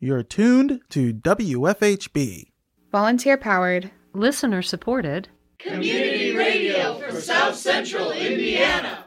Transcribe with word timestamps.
You're 0.00 0.22
tuned 0.22 0.80
to 0.90 1.12
WFHB. 1.12 2.52
Volunteer 2.92 3.36
powered, 3.36 3.90
listener 4.12 4.62
supported, 4.62 5.28
community 5.58 6.36
radio 6.36 7.00
for 7.00 7.20
South 7.20 7.56
Central 7.56 8.12
Indiana. 8.12 9.04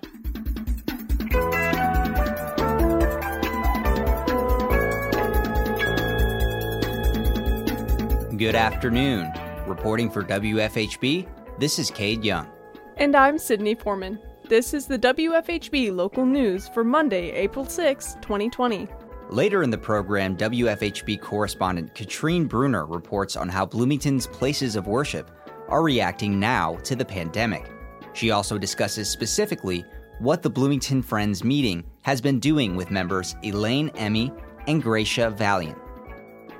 Good 8.35 8.55
afternoon. 8.55 9.31
Reporting 9.67 10.11
for 10.11 10.25
WFHB, 10.25 11.25
this 11.57 11.79
is 11.79 11.89
Cade 11.89 12.25
Young. 12.25 12.51
And 12.97 13.15
I'm 13.15 13.37
Sydney 13.37 13.75
Foreman. 13.75 14.19
This 14.49 14.73
is 14.73 14.87
the 14.87 14.99
WFHB 14.99 15.95
local 15.95 16.25
news 16.25 16.67
for 16.67 16.83
Monday, 16.83 17.31
April 17.31 17.63
6, 17.63 18.15
2020. 18.15 18.89
Later 19.31 19.63
in 19.63 19.69
the 19.69 19.77
program, 19.77 20.35
WFHB 20.35 21.21
correspondent 21.21 21.95
Katrine 21.95 22.47
Bruner 22.47 22.85
reports 22.85 23.37
on 23.37 23.47
how 23.47 23.65
Bloomington's 23.65 24.27
places 24.27 24.75
of 24.75 24.87
worship 24.87 25.31
are 25.69 25.81
reacting 25.81 26.37
now 26.37 26.75
to 26.83 26.97
the 26.97 27.05
pandemic. 27.05 27.71
She 28.11 28.31
also 28.31 28.57
discusses 28.57 29.09
specifically 29.09 29.85
what 30.19 30.41
the 30.41 30.49
Bloomington 30.49 31.01
Friends 31.01 31.45
meeting 31.45 31.85
has 32.01 32.19
been 32.19 32.39
doing 32.41 32.75
with 32.75 32.91
members 32.91 33.37
Elaine 33.41 33.89
Emmy 33.95 34.33
and 34.67 34.83
Gracia 34.83 35.29
Valiant. 35.29 35.77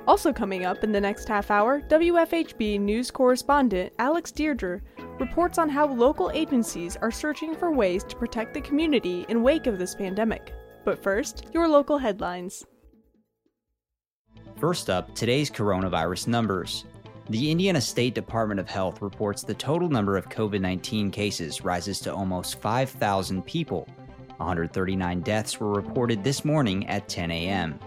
Also 0.06 0.32
coming 0.32 0.64
up 0.64 0.82
in 0.82 0.92
the 0.92 1.00
next 1.00 1.28
half 1.28 1.50
hour, 1.50 1.82
WFHB 1.82 2.80
news 2.80 3.10
correspondent 3.10 3.92
Alex 3.98 4.32
Deirdre 4.32 4.80
reports 5.20 5.58
on 5.58 5.68
how 5.68 5.92
local 5.92 6.30
agencies 6.32 6.96
are 6.96 7.10
searching 7.10 7.54
for 7.54 7.70
ways 7.70 8.02
to 8.04 8.16
protect 8.16 8.54
the 8.54 8.62
community 8.62 9.26
in 9.28 9.42
wake 9.42 9.66
of 9.66 9.78
this 9.78 9.94
pandemic. 9.94 10.54
But 10.84 11.02
first, 11.02 11.46
your 11.52 11.68
local 11.68 11.98
headlines. 11.98 12.64
First 14.56 14.90
up, 14.90 15.14
today's 15.14 15.50
coronavirus 15.50 16.28
numbers. 16.28 16.84
The 17.30 17.50
Indiana 17.50 17.80
State 17.80 18.14
Department 18.14 18.60
of 18.60 18.68
Health 18.68 19.00
reports 19.00 19.42
the 19.42 19.54
total 19.54 19.88
number 19.88 20.16
of 20.16 20.28
COVID 20.28 20.60
19 20.60 21.10
cases 21.10 21.64
rises 21.64 22.00
to 22.00 22.14
almost 22.14 22.60
5,000 22.60 23.42
people. 23.46 23.88
139 24.38 25.20
deaths 25.20 25.60
were 25.60 25.72
reported 25.72 26.24
this 26.24 26.44
morning 26.44 26.86
at 26.88 27.08
10 27.08 27.30
a.m. 27.30 27.78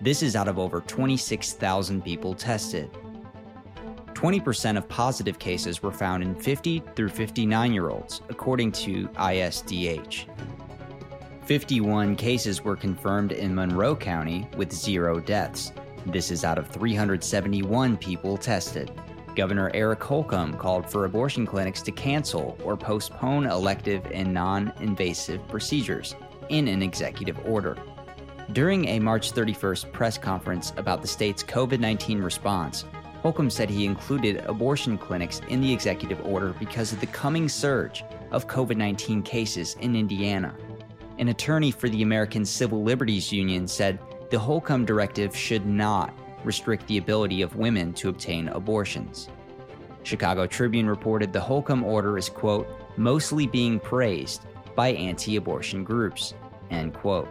This 0.00 0.22
is 0.22 0.36
out 0.36 0.48
of 0.48 0.58
over 0.58 0.80
26,000 0.80 2.02
people 2.02 2.34
tested. 2.34 2.90
20% 4.14 4.76
of 4.76 4.88
positive 4.88 5.38
cases 5.40 5.82
were 5.82 5.90
found 5.90 6.22
in 6.22 6.34
50 6.36 6.82
through 6.94 7.08
59 7.08 7.72
year 7.72 7.90
olds, 7.90 8.22
according 8.28 8.70
to 8.72 9.08
ISDH. 9.08 10.26
51 11.44 12.14
cases 12.14 12.62
were 12.62 12.76
confirmed 12.76 13.32
in 13.32 13.54
Monroe 13.54 13.96
County 13.96 14.48
with 14.56 14.72
zero 14.72 15.18
deaths. 15.18 15.72
This 16.06 16.30
is 16.30 16.44
out 16.44 16.56
of 16.56 16.68
371 16.68 17.96
people 17.96 18.36
tested. 18.36 18.92
Governor 19.34 19.70
Eric 19.74 20.02
Holcomb 20.04 20.56
called 20.56 20.88
for 20.88 21.04
abortion 21.04 21.44
clinics 21.44 21.82
to 21.82 21.90
cancel 21.90 22.56
or 22.62 22.76
postpone 22.76 23.46
elective 23.46 24.06
and 24.12 24.32
non 24.32 24.72
invasive 24.78 25.46
procedures 25.48 26.14
in 26.48 26.68
an 26.68 26.80
executive 26.80 27.38
order. 27.44 27.76
During 28.52 28.86
a 28.88 29.00
March 29.00 29.32
31st 29.32 29.90
press 29.92 30.18
conference 30.18 30.72
about 30.76 31.02
the 31.02 31.08
state's 31.08 31.42
COVID 31.42 31.80
19 31.80 32.22
response, 32.22 32.84
Holcomb 33.22 33.50
said 33.50 33.70
he 33.70 33.84
included 33.84 34.44
abortion 34.46 34.96
clinics 34.96 35.40
in 35.48 35.60
the 35.60 35.72
executive 35.72 36.24
order 36.24 36.54
because 36.58 36.92
of 36.92 37.00
the 37.00 37.06
coming 37.06 37.48
surge 37.48 38.04
of 38.30 38.48
COVID 38.48 38.76
19 38.76 39.22
cases 39.22 39.76
in 39.80 39.96
Indiana. 39.96 40.54
An 41.22 41.28
attorney 41.28 41.70
for 41.70 41.88
the 41.88 42.02
American 42.02 42.44
Civil 42.44 42.82
Liberties 42.82 43.30
Union 43.30 43.68
said 43.68 44.00
the 44.30 44.40
Holcomb 44.40 44.84
directive 44.84 45.36
should 45.36 45.64
not 45.64 46.12
restrict 46.42 46.84
the 46.88 46.98
ability 46.98 47.42
of 47.42 47.54
women 47.54 47.92
to 47.92 48.08
obtain 48.08 48.48
abortions. 48.48 49.28
Chicago 50.02 50.48
Tribune 50.48 50.88
reported 50.88 51.32
the 51.32 51.38
Holcomb 51.38 51.84
order 51.84 52.18
is, 52.18 52.28
quote, 52.28 52.66
mostly 52.96 53.46
being 53.46 53.78
praised 53.78 54.46
by 54.74 54.88
anti 54.88 55.36
abortion 55.36 55.84
groups, 55.84 56.34
end 56.72 56.92
quote. 56.92 57.28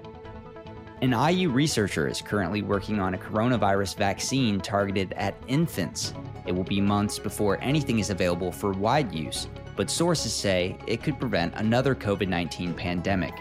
An 1.02 1.12
IU 1.12 1.50
researcher 1.50 2.08
is 2.08 2.22
currently 2.22 2.62
working 2.62 3.02
on 3.02 3.14
a 3.14 3.18
coronavirus 3.18 3.98
vaccine 3.98 4.62
targeted 4.62 5.12
at 5.18 5.36
infants. 5.50 6.14
It 6.46 6.54
will 6.54 6.64
be 6.64 6.80
months 6.80 7.20
before 7.20 7.60
anything 7.60 8.00
is 8.00 8.10
available 8.10 8.54
for 8.54 8.72
wide 8.72 9.14
use, 9.14 9.50
but 9.76 9.90
sources 9.90 10.34
say 10.34 10.78
it 10.88 11.04
could 11.04 11.20
prevent 11.20 11.56
another 11.56 11.94
COVID 11.94 12.30
19 12.30 12.74
pandemic. 12.74 13.34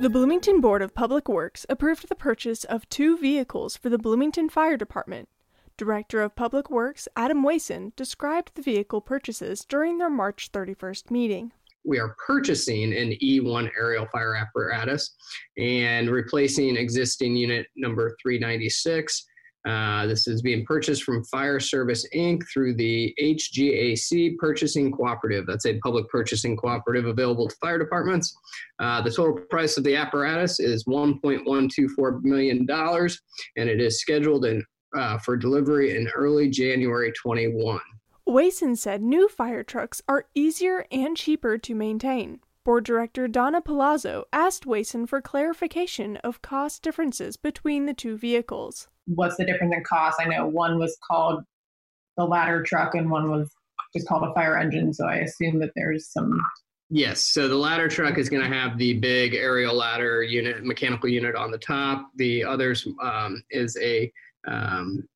The 0.00 0.08
Bloomington 0.08 0.60
Board 0.60 0.80
of 0.80 0.94
Public 0.94 1.28
Works 1.28 1.66
approved 1.68 2.08
the 2.08 2.14
purchase 2.14 2.62
of 2.62 2.88
two 2.88 3.18
vehicles 3.18 3.76
for 3.76 3.88
the 3.88 3.98
Bloomington 3.98 4.48
Fire 4.48 4.76
Department. 4.76 5.28
Director 5.76 6.22
of 6.22 6.36
Public 6.36 6.70
Works 6.70 7.08
Adam 7.16 7.42
Wason 7.42 7.92
described 7.96 8.52
the 8.54 8.62
vehicle 8.62 9.00
purchases 9.00 9.64
during 9.64 9.98
their 9.98 10.08
March 10.08 10.52
31st 10.52 11.10
meeting. 11.10 11.50
We 11.84 11.98
are 11.98 12.14
purchasing 12.24 12.92
an 12.94 13.14
E1 13.20 13.72
aerial 13.76 14.06
fire 14.12 14.36
apparatus 14.36 15.16
and 15.58 16.08
replacing 16.08 16.76
existing 16.76 17.34
unit 17.34 17.66
number 17.74 18.16
396 18.22 19.26
uh, 19.66 20.06
this 20.06 20.26
is 20.26 20.40
being 20.40 20.64
purchased 20.64 21.02
from 21.02 21.24
Fire 21.24 21.60
Service 21.60 22.06
Inc. 22.14 22.42
through 22.52 22.74
the 22.74 23.14
HGAC 23.20 24.36
Purchasing 24.38 24.92
Cooperative. 24.92 25.46
That's 25.46 25.66
a 25.66 25.78
public 25.80 26.08
purchasing 26.08 26.56
cooperative 26.56 27.06
available 27.06 27.48
to 27.48 27.56
fire 27.56 27.78
departments. 27.78 28.36
Uh, 28.78 29.02
the 29.02 29.10
total 29.10 29.34
price 29.50 29.76
of 29.76 29.84
the 29.84 29.96
apparatus 29.96 30.60
is 30.60 30.84
$1.124 30.84 32.22
million, 32.22 32.66
and 32.70 33.68
it 33.68 33.80
is 33.80 34.00
scheduled 34.00 34.44
in, 34.44 34.64
uh, 34.96 35.18
for 35.18 35.36
delivery 35.36 35.96
in 35.96 36.08
early 36.14 36.48
January 36.48 37.12
21. 37.12 37.80
Wason 38.26 38.76
said 38.76 39.02
new 39.02 39.28
fire 39.28 39.64
trucks 39.64 40.02
are 40.06 40.26
easier 40.34 40.86
and 40.92 41.16
cheaper 41.16 41.58
to 41.58 41.74
maintain. 41.74 42.40
Board 42.64 42.84
Director 42.84 43.26
Donna 43.26 43.62
Palazzo 43.62 44.24
asked 44.32 44.66
Wason 44.66 45.06
for 45.06 45.22
clarification 45.22 46.18
of 46.18 46.42
cost 46.42 46.82
differences 46.82 47.38
between 47.38 47.86
the 47.86 47.94
two 47.94 48.18
vehicles 48.18 48.88
what's 49.14 49.36
the 49.36 49.44
difference 49.44 49.74
in 49.74 49.82
cost? 49.84 50.20
I 50.20 50.26
know 50.26 50.46
one 50.46 50.78
was 50.78 50.96
called 51.06 51.42
the 52.16 52.24
ladder 52.24 52.62
truck 52.62 52.94
and 52.94 53.10
one 53.10 53.30
was 53.30 53.50
just 53.94 54.06
called 54.06 54.24
a 54.24 54.34
fire 54.34 54.56
engine. 54.56 54.92
So 54.92 55.06
I 55.06 55.16
assume 55.16 55.58
that 55.60 55.70
there's 55.74 56.12
some. 56.12 56.38
Yes. 56.90 57.26
So 57.26 57.48
the 57.48 57.56
ladder 57.56 57.88
truck 57.88 58.18
is 58.18 58.28
going 58.28 58.42
to 58.42 58.54
have 58.54 58.78
the 58.78 58.94
big 58.94 59.34
aerial 59.34 59.74
ladder 59.74 60.22
unit, 60.22 60.64
mechanical 60.64 61.08
unit 61.08 61.34
on 61.34 61.50
the 61.50 61.58
top. 61.58 62.10
The 62.16 62.44
others 62.44 62.86
um, 63.02 63.42
is 63.50 63.76
a, 63.80 64.10
um, 64.46 65.06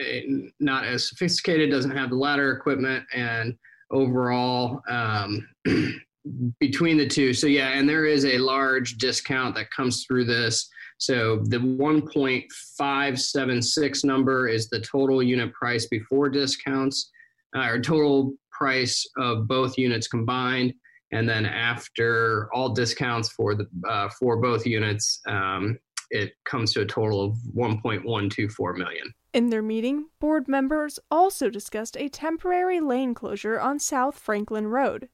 a, 0.00 0.50
not 0.58 0.84
as 0.84 1.08
sophisticated, 1.08 1.70
doesn't 1.70 1.90
have 1.90 2.10
the 2.10 2.16
ladder 2.16 2.52
equipment, 2.52 3.04
and 3.14 3.56
overall 3.90 4.80
um, 4.88 5.46
between 6.60 6.96
the 6.96 7.06
two. 7.06 7.34
So 7.34 7.46
yeah, 7.46 7.68
and 7.70 7.88
there 7.88 8.06
is 8.06 8.24
a 8.24 8.38
large 8.38 8.96
discount 8.96 9.54
that 9.56 9.70
comes 9.70 10.04
through 10.06 10.24
this. 10.24 10.68
So 10.98 11.36
the 11.44 11.58
1.576 11.58 14.04
number 14.04 14.48
is 14.48 14.68
the 14.68 14.80
total 14.80 15.22
unit 15.22 15.52
price 15.52 15.86
before 15.86 16.28
discounts, 16.28 17.12
uh, 17.54 17.68
or 17.68 17.80
total 17.80 18.32
price 18.50 19.06
of 19.18 19.46
both 19.46 19.78
units 19.78 20.08
combined. 20.08 20.74
And 21.12 21.28
then 21.28 21.46
after 21.46 22.48
all 22.52 22.70
discounts 22.70 23.28
for 23.30 23.54
the 23.54 23.68
uh, 23.88 24.08
for 24.18 24.38
both 24.38 24.66
units, 24.66 25.20
um, 25.28 25.78
it 26.10 26.32
comes 26.44 26.72
to 26.72 26.80
a 26.80 26.86
total 26.86 27.24
of 27.24 27.36
1.124 27.54 28.76
million. 28.76 29.14
In 29.32 29.50
their 29.50 29.62
meeting, 29.62 30.06
board 30.18 30.48
members 30.48 30.98
also 31.10 31.50
discussed 31.50 31.96
a 31.96 32.08
temporary 32.08 32.80
lane 32.80 33.12
closure 33.12 33.60
on 33.60 33.78
South 33.78 34.18
Franklin 34.18 34.68
Road. 34.68 35.08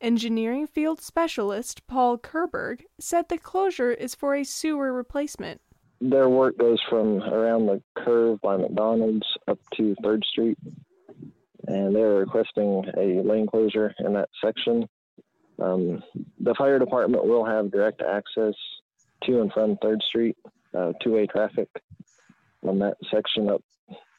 Engineering 0.00 0.68
field 0.68 1.00
specialist 1.00 1.84
Paul 1.88 2.18
Kerberg 2.18 2.82
said 3.00 3.28
the 3.28 3.36
closure 3.36 3.90
is 3.90 4.14
for 4.14 4.36
a 4.36 4.44
sewer 4.44 4.92
replacement. 4.92 5.60
Their 6.00 6.28
work 6.28 6.56
goes 6.56 6.78
from 6.88 7.20
around 7.22 7.66
the 7.66 7.82
curve 7.96 8.40
by 8.40 8.56
McDonald's 8.56 9.26
up 9.48 9.58
to 9.74 9.96
3rd 10.04 10.22
Street, 10.24 10.58
and 11.66 11.96
they're 11.96 12.14
requesting 12.14 12.84
a 12.96 13.20
lane 13.22 13.48
closure 13.48 13.92
in 13.98 14.12
that 14.12 14.28
section. 14.42 14.88
Um, 15.60 16.04
the 16.38 16.54
fire 16.54 16.78
department 16.78 17.24
will 17.24 17.44
have 17.44 17.72
direct 17.72 18.00
access 18.00 18.54
to 19.24 19.40
and 19.40 19.52
from 19.52 19.76
3rd 19.78 20.02
Street, 20.02 20.36
uh, 20.74 20.92
two 21.02 21.14
way 21.14 21.26
traffic 21.26 21.68
on 22.64 22.78
that 22.78 22.96
section 23.10 23.50
up 23.50 23.64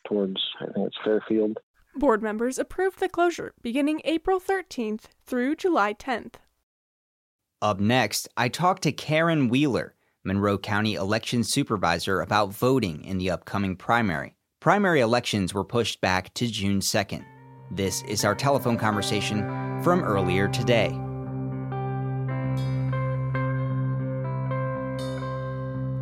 towards, 0.06 0.42
I 0.60 0.66
think 0.74 0.88
it's 0.88 0.98
Fairfield. 1.06 1.58
Board 1.96 2.22
members 2.22 2.58
approved 2.58 3.00
the 3.00 3.10
closure 3.10 3.54
beginning 3.62 4.02
April 4.06 4.40
13th 4.40 5.06
through 5.26 5.56
July 5.56 5.94
10th. 5.94 6.36
Up 7.62 7.80
next, 7.80 8.30
I 8.38 8.48
talked 8.48 8.84
to 8.84 8.92
Karen 8.92 9.50
Wheeler, 9.50 9.96
Monroe 10.24 10.58
County 10.58 10.96
election 10.96 11.44
supervisor, 11.44 12.22
about 12.22 12.54
voting 12.54 13.04
in 13.04 13.18
the 13.18 13.30
upcoming 13.30 13.76
primary. 13.76 14.36
Primary 14.60 15.02
elections 15.02 15.54
were 15.54 15.64
pushed 15.64 16.00
back 16.00 16.34
to 16.36 16.48
June 16.48 16.80
2nd. 16.80 17.26
This 17.72 18.02
is 18.04 18.24
our 18.26 18.36
telephone 18.36 18.78
conversation 18.78 19.42
from 19.84 20.04
earlier 20.04 20.48
today. 20.48 20.90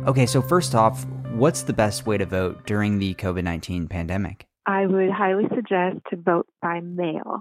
Okay, 0.06 0.26
so 0.26 0.40
first 0.40 0.74
off, 0.74 1.04
what's 1.32 1.62
the 1.62 1.72
best 1.72 2.06
way 2.06 2.16
to 2.16 2.24
vote 2.24 2.66
during 2.66 2.98
the 2.98 3.14
COVID 3.14 3.44
19 3.44 3.88
pandemic? 3.88 4.47
I 4.68 4.84
would 4.84 5.10
highly 5.10 5.44
suggest 5.54 5.96
to 6.10 6.16
vote 6.16 6.46
by 6.60 6.80
mail. 6.80 7.40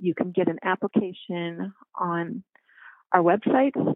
You 0.00 0.12
can 0.12 0.32
get 0.32 0.48
an 0.48 0.58
application 0.64 1.72
on 1.94 2.42
our 3.12 3.22
website 3.22 3.94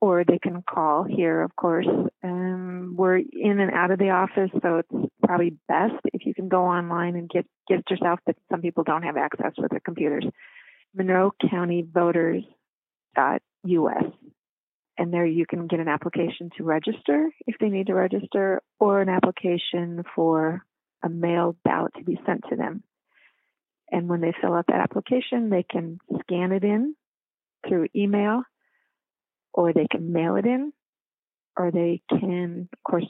or 0.00 0.24
they 0.24 0.40
can 0.40 0.64
call 0.68 1.04
here, 1.04 1.42
of 1.42 1.54
course. 1.54 1.86
Um, 2.24 2.96
we're 2.98 3.18
in 3.18 3.60
and 3.60 3.70
out 3.72 3.92
of 3.92 4.00
the 4.00 4.10
office, 4.10 4.50
so 4.60 4.78
it's 4.78 5.12
probably 5.24 5.56
best 5.68 5.94
if 6.12 6.26
you 6.26 6.34
can 6.34 6.48
go 6.48 6.64
online 6.64 7.14
and 7.14 7.30
get, 7.30 7.46
get 7.68 7.78
it 7.78 7.90
yourself, 7.90 8.18
but 8.26 8.34
some 8.50 8.62
people 8.62 8.82
don't 8.82 9.04
have 9.04 9.16
access 9.16 9.52
with 9.56 9.70
their 9.70 9.78
computers. 9.78 10.24
Monroe 10.96 11.32
County 11.48 11.86
Voters 11.88 12.42
us 13.16 14.04
and 14.98 15.12
there 15.12 15.24
you 15.24 15.46
can 15.46 15.68
get 15.68 15.78
an 15.78 15.88
application 15.88 16.50
to 16.56 16.64
register 16.64 17.30
if 17.46 17.56
they 17.60 17.68
need 17.68 17.86
to 17.86 17.94
register 17.94 18.60
or 18.80 19.00
an 19.00 19.08
application 19.08 20.02
for 20.16 20.64
a 21.02 21.08
mail 21.08 21.56
ballot 21.64 21.92
to 21.96 22.04
be 22.04 22.20
sent 22.26 22.42
to 22.50 22.56
them. 22.56 22.82
And 23.90 24.08
when 24.08 24.20
they 24.20 24.32
fill 24.40 24.54
out 24.54 24.66
that 24.68 24.80
application 24.80 25.50
they 25.50 25.64
can 25.64 25.98
scan 26.20 26.52
it 26.52 26.64
in 26.64 26.94
through 27.68 27.88
email 27.94 28.42
or 29.52 29.72
they 29.72 29.86
can 29.90 30.12
mail 30.12 30.36
it 30.36 30.46
in 30.46 30.72
or 31.56 31.70
they 31.70 32.02
can 32.08 32.68
of 32.72 32.82
course 32.90 33.06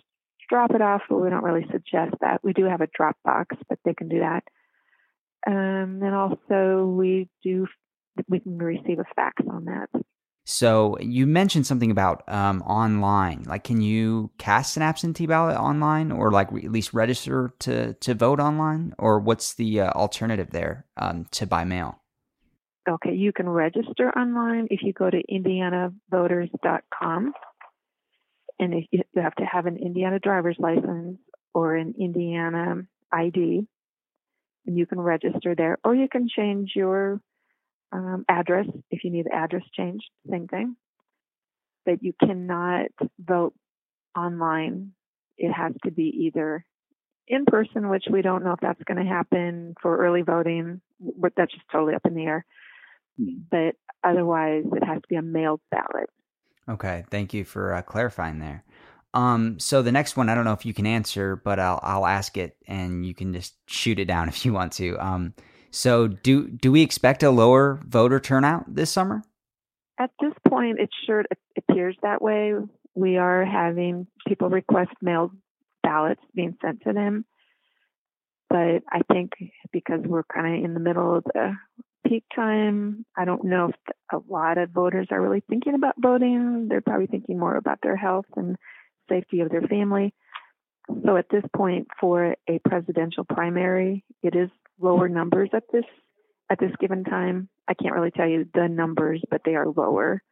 drop 0.48 0.74
it 0.74 0.82
off 0.82 1.02
but 1.08 1.18
we 1.18 1.30
don't 1.30 1.44
really 1.44 1.66
suggest 1.70 2.14
that. 2.20 2.42
We 2.42 2.52
do 2.52 2.64
have 2.64 2.80
a 2.80 2.88
drop 2.94 3.16
box 3.24 3.56
but 3.68 3.78
they 3.84 3.94
can 3.94 4.08
do 4.08 4.20
that. 4.20 4.44
Um, 5.46 6.00
and 6.02 6.14
also 6.14 6.86
we 6.86 7.28
do 7.42 7.66
we 8.28 8.40
can 8.40 8.58
receive 8.58 8.98
a 8.98 9.14
fax 9.16 9.42
on 9.48 9.66
that 9.66 9.88
so 10.44 10.98
you 10.98 11.26
mentioned 11.26 11.66
something 11.66 11.90
about 11.90 12.28
um, 12.28 12.62
online. 12.62 13.44
Like, 13.46 13.64
can 13.64 13.80
you 13.80 14.30
cast 14.38 14.76
an 14.76 14.82
absentee 14.82 15.26
ballot 15.26 15.56
online, 15.56 16.10
or 16.10 16.32
like 16.32 16.50
re- 16.50 16.64
at 16.64 16.72
least 16.72 16.92
register 16.92 17.54
to 17.60 17.94
to 17.94 18.14
vote 18.14 18.40
online, 18.40 18.94
or 18.98 19.20
what's 19.20 19.54
the 19.54 19.82
uh, 19.82 19.90
alternative 19.90 20.50
there 20.50 20.86
um, 20.96 21.26
to 21.32 21.46
by 21.46 21.64
mail? 21.64 22.00
Okay, 22.88 23.14
you 23.14 23.32
can 23.32 23.48
register 23.48 24.10
online 24.10 24.66
if 24.70 24.82
you 24.82 24.92
go 24.92 25.08
to 25.08 25.22
indianavoters.com, 25.30 27.32
and 28.58 28.74
if 28.74 28.86
you 28.90 29.02
have 29.14 29.36
to 29.36 29.44
have 29.44 29.66
an 29.66 29.76
Indiana 29.76 30.18
driver's 30.18 30.56
license 30.58 31.18
or 31.54 31.76
an 31.76 31.94
Indiana 31.96 32.82
ID, 33.12 33.68
and 34.66 34.76
you 34.76 34.86
can 34.86 35.00
register 35.00 35.54
there, 35.56 35.78
or 35.84 35.94
you 35.94 36.08
can 36.08 36.28
change 36.28 36.72
your 36.74 37.20
um, 37.92 38.24
address 38.28 38.66
if 38.90 39.04
you 39.04 39.10
need 39.10 39.26
the 39.26 39.34
address 39.34 39.62
changed, 39.76 40.04
same 40.30 40.48
thing. 40.48 40.76
But 41.84 42.02
you 42.02 42.12
cannot 42.18 42.90
vote 43.18 43.54
online. 44.16 44.92
It 45.36 45.52
has 45.52 45.72
to 45.84 45.90
be 45.90 46.26
either 46.26 46.64
in 47.28 47.44
person, 47.44 47.88
which 47.88 48.04
we 48.10 48.22
don't 48.22 48.44
know 48.44 48.52
if 48.52 48.60
that's 48.60 48.82
going 48.84 49.04
to 49.04 49.10
happen 49.10 49.74
for 49.80 49.98
early 49.98 50.22
voting. 50.22 50.80
That's 51.36 51.52
just 51.52 51.64
totally 51.70 51.94
up 51.94 52.06
in 52.06 52.14
the 52.14 52.24
air. 52.24 52.44
Hmm. 53.18 53.38
But 53.50 53.74
otherwise, 54.04 54.64
it 54.72 54.84
has 54.84 55.02
to 55.02 55.08
be 55.08 55.16
a 55.16 55.22
mailed 55.22 55.60
ballot. 55.70 56.08
Okay, 56.68 57.04
thank 57.10 57.34
you 57.34 57.44
for 57.44 57.74
uh, 57.74 57.82
clarifying 57.82 58.38
there. 58.38 58.64
Um, 59.14 59.58
so 59.58 59.82
the 59.82 59.92
next 59.92 60.16
one, 60.16 60.28
I 60.28 60.34
don't 60.34 60.44
know 60.44 60.52
if 60.52 60.64
you 60.64 60.72
can 60.72 60.86
answer, 60.86 61.36
but 61.36 61.58
I'll 61.58 61.80
I'll 61.82 62.06
ask 62.06 62.36
it, 62.36 62.56
and 62.66 63.04
you 63.04 63.14
can 63.14 63.34
just 63.34 63.54
shoot 63.66 63.98
it 63.98 64.06
down 64.06 64.28
if 64.30 64.44
you 64.44 64.52
want 64.52 64.72
to. 64.74 64.96
Um, 64.98 65.34
so 65.72 66.06
do 66.06 66.48
do 66.48 66.70
we 66.70 66.82
expect 66.82 67.22
a 67.22 67.30
lower 67.30 67.80
voter 67.86 68.20
turnout 68.20 68.74
this 68.74 68.90
summer? 68.90 69.22
At 69.98 70.10
this 70.20 70.32
point, 70.48 70.78
it 70.78 70.90
sure 71.06 71.24
appears 71.56 71.96
that 72.02 72.22
way. 72.22 72.54
We 72.94 73.16
are 73.16 73.44
having 73.44 74.06
people 74.28 74.50
request 74.50 74.90
mail 75.00 75.32
ballots 75.82 76.20
being 76.34 76.56
sent 76.62 76.82
to 76.82 76.92
them, 76.92 77.24
but 78.48 78.82
I 78.90 79.00
think 79.10 79.32
because 79.72 80.00
we're 80.04 80.24
kind 80.24 80.58
of 80.58 80.64
in 80.64 80.74
the 80.74 80.80
middle 80.80 81.16
of 81.16 81.24
the 81.24 81.56
peak 82.06 82.24
time, 82.34 83.06
I 83.16 83.24
don't 83.24 83.44
know 83.44 83.70
if 83.70 83.96
a 84.12 84.22
lot 84.30 84.58
of 84.58 84.70
voters 84.70 85.08
are 85.10 85.20
really 85.20 85.42
thinking 85.48 85.74
about 85.74 85.94
voting. 85.98 86.66
They're 86.68 86.82
probably 86.82 87.06
thinking 87.06 87.38
more 87.38 87.56
about 87.56 87.78
their 87.82 87.96
health 87.96 88.26
and 88.36 88.56
safety 89.08 89.40
of 89.40 89.50
their 89.50 89.62
family. 89.62 90.12
So 91.06 91.16
at 91.16 91.30
this 91.30 91.44
point, 91.56 91.88
for 91.98 92.36
a 92.48 92.58
presidential 92.68 93.24
primary, 93.24 94.04
it 94.22 94.34
is 94.34 94.50
lower 94.80 95.08
numbers 95.08 95.50
at 95.52 95.64
this 95.72 95.84
at 96.50 96.58
this 96.58 96.72
given 96.80 97.04
time. 97.04 97.48
I 97.68 97.74
can't 97.74 97.94
really 97.94 98.10
tell 98.10 98.28
you 98.28 98.46
the 98.52 98.68
numbers, 98.68 99.22
but 99.30 99.42
they 99.44 99.54
are 99.54 99.66
lower. 99.66 100.22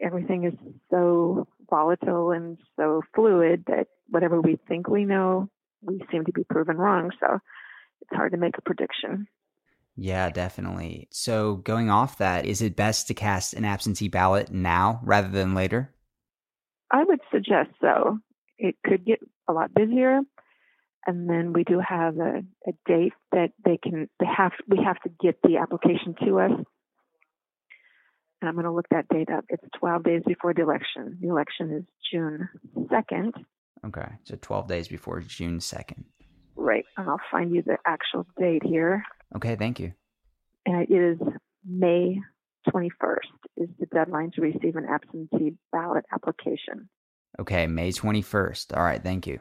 Everything 0.00 0.44
is 0.44 0.54
so 0.90 1.46
volatile 1.68 2.30
and 2.30 2.58
so 2.76 3.02
fluid 3.14 3.64
that 3.66 3.88
whatever 4.08 4.40
we 4.40 4.58
think 4.68 4.88
we 4.88 5.04
know, 5.04 5.48
we 5.82 6.02
seem 6.10 6.24
to 6.24 6.32
be 6.32 6.44
proven 6.44 6.76
wrong. 6.76 7.10
So 7.20 7.38
it's 8.00 8.16
hard 8.16 8.32
to 8.32 8.38
make 8.38 8.56
a 8.58 8.62
prediction. 8.62 9.26
Yeah, 9.96 10.30
definitely. 10.30 11.08
So, 11.10 11.56
going 11.56 11.90
off 11.90 12.16
that, 12.16 12.46
is 12.46 12.62
it 12.62 12.76
best 12.76 13.08
to 13.08 13.14
cast 13.14 13.52
an 13.52 13.66
absentee 13.66 14.08
ballot 14.08 14.50
now 14.50 15.00
rather 15.04 15.28
than 15.28 15.54
later? 15.54 15.92
I 16.90 17.04
would 17.04 17.20
suggest 17.30 17.70
so. 17.80 18.18
It 18.58 18.76
could 18.86 19.04
get 19.04 19.20
a 19.48 19.52
lot 19.52 19.74
busier 19.74 20.20
and 21.06 21.28
then 21.28 21.52
we 21.52 21.64
do 21.64 21.80
have 21.86 22.16
a, 22.18 22.42
a 22.66 22.72
date 22.86 23.12
that 23.32 23.50
they 23.64 23.76
can 23.76 24.08
they 24.20 24.26
have 24.26 24.52
we 24.68 24.78
have 24.84 25.00
to 25.00 25.10
get 25.20 25.38
the 25.42 25.56
application 25.56 26.14
to 26.24 26.38
us. 26.40 26.52
And 28.40 28.48
i'm 28.48 28.54
going 28.54 28.64
to 28.64 28.72
look 28.72 28.88
that 28.90 29.08
date 29.08 29.30
up. 29.30 29.44
It's 29.48 29.64
12 29.78 30.04
days 30.04 30.22
before 30.26 30.54
the 30.54 30.62
election. 30.62 31.18
The 31.20 31.28
election 31.28 31.72
is 31.72 31.84
june 32.10 32.48
2nd 32.76 33.32
okay 33.84 34.08
so 34.24 34.36
12 34.40 34.68
days 34.68 34.86
before 34.86 35.20
june 35.20 35.58
2nd 35.58 36.04
right 36.54 36.84
and 36.96 37.08
i'll 37.08 37.20
find 37.30 37.52
you 37.54 37.62
the 37.62 37.78
actual 37.86 38.26
date 38.38 38.62
here. 38.64 39.04
Okay 39.34 39.56
thank 39.56 39.80
you. 39.80 39.92
And 40.66 40.82
it 40.88 40.92
is 40.92 41.18
may 41.66 42.20
21st 42.68 43.16
is 43.56 43.68
the 43.80 43.86
deadline 43.86 44.30
to 44.34 44.40
receive 44.40 44.76
an 44.76 44.86
absentee 44.88 45.56
ballot 45.72 46.04
application. 46.12 46.88
Okay 47.40 47.66
may 47.66 47.90
21st 47.90 48.76
all 48.76 48.84
right 48.84 49.02
thank 49.02 49.26
you 49.26 49.40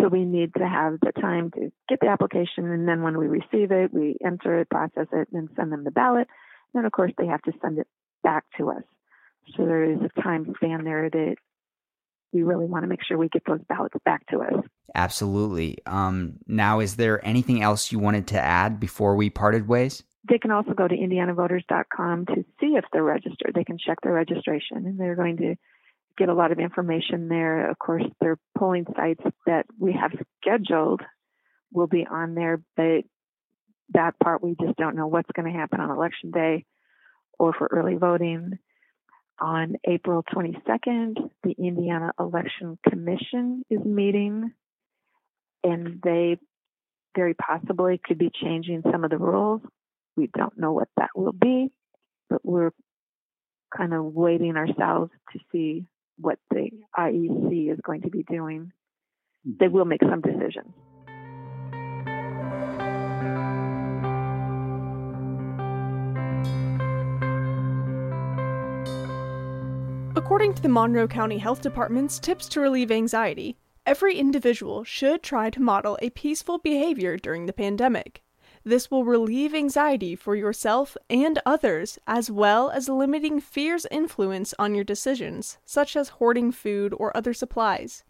so 0.00 0.08
we 0.08 0.24
need 0.24 0.54
to 0.54 0.66
have 0.66 0.98
the 1.00 1.12
time 1.12 1.50
to 1.52 1.72
get 1.88 2.00
the 2.00 2.08
application, 2.08 2.70
and 2.70 2.86
then 2.86 3.02
when 3.02 3.16
we 3.18 3.26
receive 3.28 3.72
it, 3.72 3.92
we 3.92 4.16
enter 4.24 4.60
it, 4.60 4.70
process 4.70 5.06
it, 5.12 5.28
and 5.32 5.48
then 5.48 5.48
send 5.56 5.72
them 5.72 5.84
the 5.84 5.90
ballot. 5.90 6.28
And 6.74 6.80
then, 6.80 6.84
of 6.84 6.92
course, 6.92 7.12
they 7.16 7.26
have 7.26 7.42
to 7.42 7.52
send 7.62 7.78
it 7.78 7.86
back 8.22 8.44
to 8.58 8.70
us. 8.70 8.82
So 9.56 9.64
there 9.64 9.84
is 9.84 9.98
a 10.00 10.20
time 10.20 10.52
span 10.56 10.84
there 10.84 11.08
that 11.08 11.36
we 12.32 12.42
really 12.42 12.66
want 12.66 12.82
to 12.82 12.88
make 12.88 13.00
sure 13.06 13.16
we 13.16 13.28
get 13.28 13.44
those 13.46 13.60
ballots 13.68 13.94
back 14.04 14.26
to 14.28 14.40
us. 14.40 14.64
Absolutely. 14.94 15.78
Um, 15.86 16.38
now, 16.46 16.80
is 16.80 16.96
there 16.96 17.24
anything 17.24 17.62
else 17.62 17.92
you 17.92 17.98
wanted 17.98 18.26
to 18.28 18.40
add 18.40 18.78
before 18.78 19.16
we 19.16 19.30
parted 19.30 19.68
ways? 19.68 20.02
They 20.28 20.38
can 20.38 20.50
also 20.50 20.72
go 20.72 20.88
to 20.88 20.94
indianavoters.com 20.94 22.26
to 22.26 22.44
see 22.60 22.74
if 22.76 22.84
they're 22.92 23.04
registered. 23.04 23.52
They 23.54 23.64
can 23.64 23.78
check 23.78 23.98
their 24.02 24.12
registration, 24.12 24.78
and 24.78 24.98
they're 24.98 25.14
going 25.14 25.36
to 25.38 25.54
get 26.16 26.28
a 26.28 26.34
lot 26.34 26.52
of 26.52 26.58
information 26.58 27.28
there. 27.28 27.70
Of 27.70 27.78
course, 27.78 28.04
their 28.20 28.38
polling 28.56 28.86
sites 28.96 29.22
that 29.46 29.66
we 29.78 29.92
have 29.92 30.12
scheduled 30.40 31.02
will 31.72 31.86
be 31.86 32.06
on 32.06 32.34
there, 32.34 32.62
but 32.76 33.04
that 33.90 34.18
part 34.22 34.42
we 34.42 34.56
just 34.60 34.76
don't 34.76 34.96
know 34.96 35.06
what's 35.06 35.30
going 35.34 35.50
to 35.52 35.58
happen 35.58 35.80
on 35.80 35.90
election 35.90 36.30
day 36.30 36.64
or 37.38 37.52
for 37.52 37.68
early 37.70 37.96
voting. 37.96 38.58
On 39.38 39.76
April 39.86 40.24
22nd, 40.34 41.30
the 41.42 41.54
Indiana 41.58 42.12
Election 42.18 42.78
Commission 42.88 43.64
is 43.68 43.84
meeting, 43.84 44.50
and 45.62 46.00
they 46.02 46.38
very 47.14 47.34
possibly 47.34 48.00
could 48.02 48.16
be 48.16 48.30
changing 48.42 48.82
some 48.90 49.04
of 49.04 49.10
the 49.10 49.18
rules. 49.18 49.60
We 50.16 50.30
don't 50.34 50.58
know 50.58 50.72
what 50.72 50.88
that 50.96 51.10
will 51.14 51.32
be, 51.32 51.70
but 52.30 52.40
we're 52.44 52.70
kind 53.76 53.92
of 53.92 54.04
waiting 54.04 54.56
ourselves 54.56 55.10
to 55.32 55.38
see 55.52 55.84
what 56.18 56.38
the 56.50 56.70
IEC 56.96 57.72
is 57.72 57.78
going 57.84 58.02
to 58.02 58.10
be 58.10 58.22
doing, 58.24 58.72
mm-hmm. 59.46 59.52
they 59.60 59.68
will 59.68 59.84
make 59.84 60.00
some 60.02 60.20
decisions. 60.20 60.72
According 70.16 70.54
to 70.54 70.62
the 70.62 70.68
Monroe 70.68 71.06
County 71.06 71.38
Health 71.38 71.60
Department's 71.60 72.18
Tips 72.18 72.48
to 72.48 72.60
Relieve 72.60 72.90
Anxiety, 72.90 73.56
every 73.84 74.18
individual 74.18 74.82
should 74.82 75.22
try 75.22 75.50
to 75.50 75.60
model 75.60 75.98
a 76.02 76.10
peaceful 76.10 76.58
behavior 76.58 77.16
during 77.16 77.46
the 77.46 77.52
pandemic. 77.52 78.22
This 78.68 78.90
will 78.90 79.04
relieve 79.04 79.54
anxiety 79.54 80.16
for 80.16 80.34
yourself 80.34 80.96
and 81.08 81.38
others, 81.46 82.00
as 82.04 82.32
well 82.32 82.68
as 82.68 82.88
limiting 82.88 83.38
fear's 83.38 83.86
influence 83.92 84.54
on 84.58 84.74
your 84.74 84.82
decisions, 84.82 85.58
such 85.64 85.94
as 85.94 86.08
hoarding 86.18 86.50
food 86.50 86.92
or 86.98 87.16
other 87.16 87.32
supplies. 87.32 88.02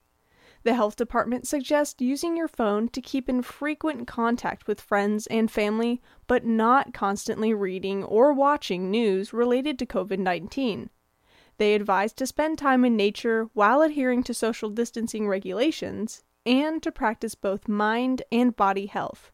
The 0.62 0.72
health 0.72 0.96
department 0.96 1.46
suggests 1.46 2.00
using 2.00 2.38
your 2.38 2.48
phone 2.48 2.88
to 2.88 3.02
keep 3.02 3.28
in 3.28 3.42
frequent 3.42 4.06
contact 4.06 4.66
with 4.66 4.80
friends 4.80 5.26
and 5.26 5.50
family, 5.50 6.00
but 6.26 6.46
not 6.46 6.94
constantly 6.94 7.52
reading 7.52 8.02
or 8.02 8.32
watching 8.32 8.90
news 8.90 9.34
related 9.34 9.78
to 9.80 9.86
COVID 9.86 10.20
19. 10.20 10.88
They 11.58 11.74
advise 11.74 12.14
to 12.14 12.26
spend 12.26 12.56
time 12.56 12.82
in 12.82 12.96
nature 12.96 13.50
while 13.52 13.82
adhering 13.82 14.22
to 14.22 14.32
social 14.32 14.70
distancing 14.70 15.28
regulations 15.28 16.24
and 16.46 16.82
to 16.82 16.90
practice 16.90 17.34
both 17.34 17.68
mind 17.68 18.22
and 18.32 18.56
body 18.56 18.86
health. 18.86 19.32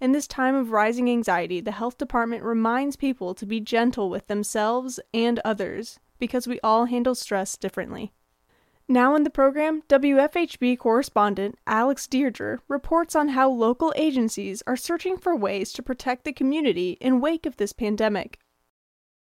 In 0.00 0.12
this 0.12 0.26
time 0.26 0.54
of 0.54 0.72
rising 0.72 1.10
anxiety, 1.10 1.60
the 1.60 1.72
health 1.72 1.98
department 1.98 2.42
reminds 2.42 2.96
people 2.96 3.34
to 3.34 3.44
be 3.44 3.60
gentle 3.60 4.08
with 4.08 4.28
themselves 4.28 4.98
and 5.12 5.38
others 5.44 6.00
because 6.18 6.46
we 6.46 6.58
all 6.60 6.86
handle 6.86 7.14
stress 7.14 7.54
differently. 7.58 8.12
Now 8.88 9.14
in 9.14 9.24
the 9.24 9.30
program, 9.30 9.82
WFHB 9.88 10.78
correspondent 10.78 11.58
Alex 11.66 12.06
Deirdre 12.06 12.60
reports 12.66 13.14
on 13.14 13.28
how 13.28 13.50
local 13.50 13.92
agencies 13.94 14.62
are 14.66 14.74
searching 14.74 15.18
for 15.18 15.36
ways 15.36 15.70
to 15.74 15.82
protect 15.82 16.24
the 16.24 16.32
community 16.32 16.96
in 17.00 17.20
wake 17.20 17.44
of 17.44 17.58
this 17.58 17.74
pandemic. 17.74 18.38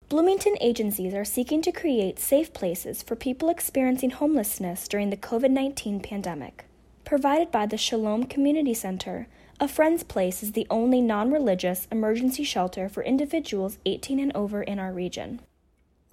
Bloomington 0.10 0.56
agencies 0.60 1.14
are 1.14 1.26
seeking 1.26 1.62
to 1.64 1.72
create 1.72 2.20
safe 2.20 2.54
places 2.54 3.02
for 3.02 3.16
people 3.16 3.50
experiencing 3.50 4.12
homelessness 4.12 4.88
during 4.90 5.10
the 5.10 5.18
COVID 5.18 5.52
19 5.52 6.02
pandemic. 6.02 6.66
Provided 7.06 7.50
by 7.50 7.66
the 7.66 7.78
Shalom 7.78 8.26
Community 8.26 8.74
Center, 8.74 9.28
A 9.58 9.70
Friend's 9.70 10.04
Place 10.04 10.44
is 10.44 10.52
the 10.52 10.68
only 10.70 11.00
non 11.00 11.32
religious 11.32 11.88
emergency 11.90 12.44
shelter 12.44 12.90
for 12.90 13.02
individuals 13.04 13.78
18 13.86 14.20
and 14.20 14.36
over 14.36 14.62
in 14.62 14.80
our 14.80 14.92
region. 14.92 15.40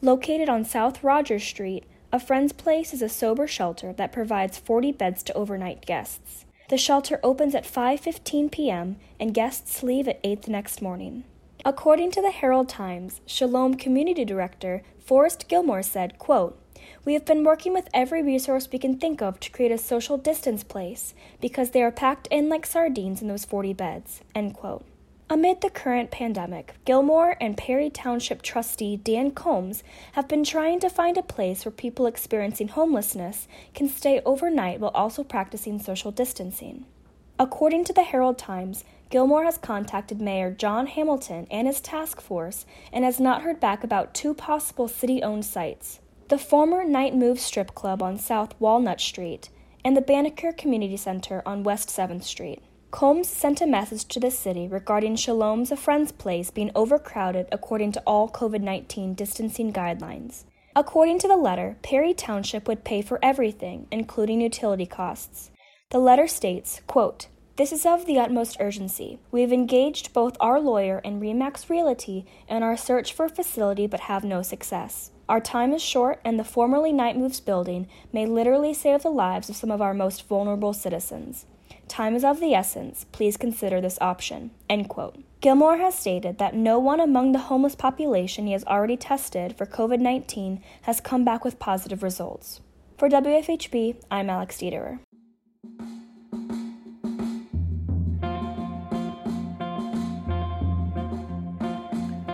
Located 0.01 0.49
on 0.49 0.65
South 0.65 1.03
Rogers 1.03 1.43
Street, 1.43 1.85
A 2.13 2.21
Friend's 2.21 2.53
Place 2.53 2.95
is 2.95 3.03
a 3.03 3.09
sober 3.09 3.49
shelter 3.49 3.93
that 3.95 4.13
provides 4.13 4.59
40 4.59 4.93
beds 4.93 5.25
to 5.25 5.35
overnight 5.35 5.85
guests. 5.85 6.45
The 6.69 6.79
shelter 6.79 7.19
opens 7.25 7.57
at 7.57 7.65
5:15 7.65 8.53
p.m. 8.53 8.97
and 9.19 9.35
guests 9.35 9.83
leave 9.83 10.07
at 10.07 10.21
8 10.23 10.43
the 10.43 10.53
next 10.53 10.81
morning. 10.81 11.25
According 11.65 12.13
to 12.13 12.23
the 12.23 12.31
Herald 12.31 12.69
Times, 12.69 13.21
Shalom 13.27 13.75
Community 13.75 14.25
Director 14.25 14.83
Forrest 15.01 15.49
Gilmore 15.49 15.83
said, 15.83 16.17
quote, 16.17 16.62
We 17.05 17.15
have 17.15 17.25
been 17.25 17.45
working 17.45 17.73
with 17.73 17.89
every 17.93 18.23
resource 18.23 18.69
we 18.71 18.79
can 18.79 18.99
think 18.99 19.21
of 19.21 19.41
to 19.41 19.51
create 19.51 19.73
a 19.73 19.79
social 19.79 20.17
distance 20.17 20.62
place 20.65 21.15
because 21.41 21.71
they 21.71 21.83
are 21.83 21.91
packed 21.91 22.29
in 22.31 22.49
like 22.49 22.67
sardines 22.67 23.23
in 23.23 23.29
those 23.29 23.45
40 23.45 23.73
beds. 23.73 24.21
End 24.35 24.55
quote. 24.55 24.85
Amid 25.33 25.62
the 25.62 25.71
current 25.71 26.11
pandemic, 26.11 26.75
Gilmore 26.85 27.37
and 27.41 27.57
Perry 27.57 27.89
Township 27.89 28.43
trustee 28.43 28.99
Dan 28.99 29.31
Combs 29.31 29.83
have 30.12 30.29
been 30.29 30.45
trying 30.45 30.79
to 30.81 30.91
find 30.91 31.17
a 31.17 31.23
place 31.23 31.65
where 31.65 31.73
people 31.73 32.05
experiencing 32.05 32.69
homelessness 32.69 33.49
can 33.75 33.89
stay 33.89 34.21
overnight 34.27 34.79
while 34.79 34.91
also 34.91 35.25
practicing 35.25 35.79
social 35.79 36.11
distancing. 36.11 36.85
According 37.39 37.85
to 37.85 37.95
the 37.95 38.03
Herald 38.03 38.37
Times, 38.37 38.85
Gilmore 39.09 39.45
has 39.45 39.57
contacted 39.57 40.21
Mayor 40.21 40.51
John 40.51 40.87
Hamilton 40.87 41.47
and 41.51 41.67
his 41.67 41.81
task 41.81 42.21
force 42.21 42.67
and 42.93 43.05
has 43.05 43.19
not 43.19 43.41
heard 43.41 43.59
back 43.59 43.83
about 43.83 44.12
two 44.12 44.35
possible 44.35 44.87
city 44.87 45.23
owned 45.23 45.47
sites 45.47 46.01
the 46.29 46.38
former 46.38 46.85
Night 46.85 47.14
Move 47.14 47.38
Strip 47.41 47.75
Club 47.75 48.02
on 48.02 48.19
South 48.19 48.55
Walnut 48.59 49.00
Street 49.00 49.50
and 49.85 49.97
the 49.97 50.00
Banneker 50.00 50.52
Community 50.52 50.97
Center 50.97 51.43
on 51.45 51.62
West 51.62 51.88
7th 51.88 52.25
Street. 52.25 52.62
Combs 52.91 53.29
sent 53.29 53.61
a 53.61 53.67
message 53.67 54.05
to 54.07 54.21
the 54.21 54.31
city 54.31 54.69
regarding 54.69 55.17
Shalom's 55.17 55.73
A 55.73 55.76
Friend's 55.76 56.12
Place 56.12 56.50
being 56.50 56.71
overcrowded 56.75 57.47
according 57.50 57.93
to 57.93 58.02
all 58.07 58.29
COVID 58.29 58.61
19 58.61 59.14
distancing 59.14 59.73
guidelines. 59.73 60.45
According 60.76 61.19
to 61.21 61.29
the 61.29 61.37
letter, 61.37 61.76
Perry 61.83 62.14
Township 62.14 62.69
would 62.69 62.85
pay 62.85 63.02
for 63.02 63.19
everything, 63.23 63.87
including 63.91 64.41
utility 64.41 64.87
costs. 64.87 65.50
The 65.91 65.99
letter 65.99 66.26
states, 66.26 66.81
quote, 66.87 67.29
this 67.57 67.73
is 67.73 67.85
of 67.85 68.07
the 68.07 68.19
utmost 68.19 68.57
urgency. 68.61 69.19
We 69.31 69.43
have 69.43 69.52
engaged 69.52 70.14
both 70.14 70.37
our 70.41 70.59
lawyer 70.59 71.00
and 71.05 71.21
Remax 71.21 71.69
Realty 71.69 72.26
in 72.49 72.62
our 72.62 72.76
search 72.76 73.12
for 73.12 73.26
a 73.26 73.31
facility 73.31 73.87
but 73.87 74.00
have 74.00 74.25
no 74.25 74.43
success. 74.43 75.12
Our 75.29 75.41
time 75.41 75.73
is 75.73 75.83
short, 75.83 76.21
and 76.25 76.38
the 76.38 76.45
formerly 76.45 76.93
Night 76.93 77.17
Moves 77.17 77.41
building 77.41 77.88
may 78.12 78.26
literally 78.26 78.75
save 78.75 79.02
the 79.02 79.11
lives 79.11 79.49
of 79.49 79.57
some 79.57 79.71
of 79.71 79.81
our 79.81 79.95
most 79.95 80.26
vulnerable 80.29 80.73
citizens. 80.73 81.47
Time 81.88 82.14
is 82.14 82.25
of 82.25 82.41
the 82.41 82.55
essence. 82.55 83.07
Please 83.12 83.37
consider 83.37 83.81
this 83.81 83.99
option. 84.00 84.50
End 84.69 84.88
quote. 84.88 85.17
Gilmore 85.41 85.79
has 85.79 85.99
stated 85.99 86.38
that 86.38 86.55
no 86.55 86.79
one 86.79 87.00
among 87.00 87.33
the 87.33 87.47
homeless 87.50 87.75
population 87.75 88.47
he 88.47 88.52
has 88.52 88.64
already 88.64 88.97
tested 88.97 89.57
for 89.57 89.67
COVID 89.67 90.00
19 90.00 90.62
has 90.83 91.00
come 91.00 91.25
back 91.25 91.45
with 91.45 91.59
positive 91.59 92.02
results. 92.02 92.61
For 92.97 93.09
WFHB, 93.09 94.02
I'm 94.11 94.31
Alex 94.31 94.57
Dieterer. 94.59 95.00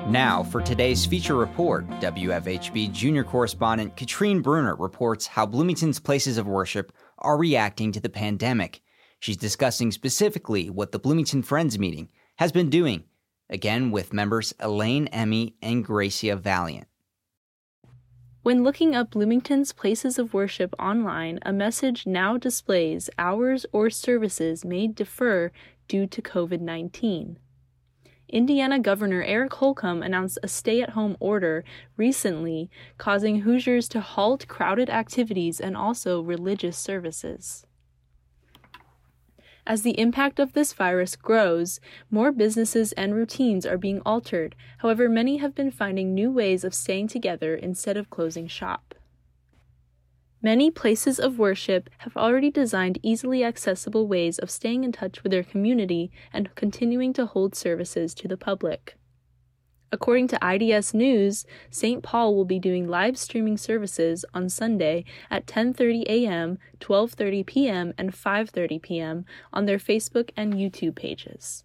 Now, 0.08 0.42
for 0.42 0.62
today's 0.62 1.04
feature 1.04 1.36
report, 1.36 1.86
WFHB 2.00 2.92
junior 2.92 3.22
correspondent 3.22 3.94
Katrine 3.94 4.40
Bruner 4.40 4.74
reports 4.74 5.26
how 5.26 5.44
Bloomington's 5.44 6.00
places 6.00 6.38
of 6.38 6.46
worship 6.46 6.94
are 7.18 7.36
reacting 7.36 7.92
to 7.92 8.00
the 8.00 8.08
pandemic. 8.08 8.80
She's 9.20 9.36
discussing 9.36 9.92
specifically 9.92 10.70
what 10.70 10.92
the 10.92 10.98
Bloomington 10.98 11.42
Friends 11.42 11.78
meeting 11.78 12.08
has 12.36 12.52
been 12.52 12.70
doing, 12.70 13.04
again 13.50 13.90
with 13.90 14.14
members 14.14 14.54
Elaine 14.60 15.08
Emmy 15.08 15.56
and 15.60 15.84
Gracia 15.84 16.36
Valiant. 16.36 16.88
When 18.42 18.64
looking 18.64 18.96
up 18.96 19.10
Bloomington's 19.10 19.74
places 19.74 20.18
of 20.18 20.32
worship 20.32 20.74
online, 20.78 21.38
a 21.42 21.52
message 21.52 22.06
now 22.06 22.38
displays 22.38 23.10
hours 23.18 23.66
or 23.72 23.90
services 23.90 24.64
may 24.64 24.86
defer 24.86 25.52
due 25.86 26.06
to 26.06 26.22
COVID 26.22 26.62
19. 26.62 27.38
Indiana 28.28 28.78
Governor 28.78 29.22
Eric 29.22 29.54
Holcomb 29.54 30.02
announced 30.02 30.38
a 30.42 30.48
stay 30.48 30.82
at 30.82 30.90
home 30.90 31.16
order 31.18 31.64
recently, 31.96 32.70
causing 32.98 33.40
Hoosiers 33.40 33.88
to 33.88 34.00
halt 34.00 34.46
crowded 34.48 34.90
activities 34.90 35.60
and 35.60 35.76
also 35.76 36.20
religious 36.20 36.76
services. 36.76 37.64
As 39.66 39.82
the 39.82 39.98
impact 39.98 40.38
of 40.38 40.52
this 40.52 40.72
virus 40.72 41.16
grows, 41.16 41.78
more 42.10 42.32
businesses 42.32 42.92
and 42.92 43.14
routines 43.14 43.66
are 43.66 43.76
being 43.76 44.00
altered. 44.04 44.54
However, 44.78 45.08
many 45.08 45.38
have 45.38 45.54
been 45.54 45.70
finding 45.70 46.14
new 46.14 46.30
ways 46.30 46.64
of 46.64 46.74
staying 46.74 47.08
together 47.08 47.54
instead 47.54 47.96
of 47.96 48.10
closing 48.10 48.46
shop. 48.46 48.94
Many 50.40 50.70
places 50.70 51.18
of 51.18 51.38
worship 51.38 51.90
have 51.98 52.16
already 52.16 52.50
designed 52.50 53.00
easily 53.02 53.42
accessible 53.42 54.06
ways 54.06 54.38
of 54.38 54.50
staying 54.50 54.84
in 54.84 54.92
touch 54.92 55.24
with 55.24 55.32
their 55.32 55.42
community 55.42 56.12
and 56.32 56.54
continuing 56.54 57.12
to 57.14 57.26
hold 57.26 57.56
services 57.56 58.14
to 58.14 58.28
the 58.28 58.36
public. 58.36 58.96
According 59.90 60.28
to 60.28 60.38
IDS 60.54 60.94
News, 60.94 61.44
St. 61.70 62.04
Paul 62.04 62.36
will 62.36 62.44
be 62.44 62.60
doing 62.60 62.86
live 62.86 63.18
streaming 63.18 63.56
services 63.56 64.24
on 64.32 64.48
Sunday 64.48 65.04
at 65.28 65.46
10:30 65.46 66.04
a.m., 66.04 66.58
12:30 66.78 67.46
p.m., 67.46 67.94
and 67.98 68.12
5:30 68.12 68.80
p.m. 68.80 69.24
on 69.52 69.64
their 69.64 69.78
Facebook 69.78 70.30
and 70.36 70.54
YouTube 70.54 70.94
pages. 70.94 71.64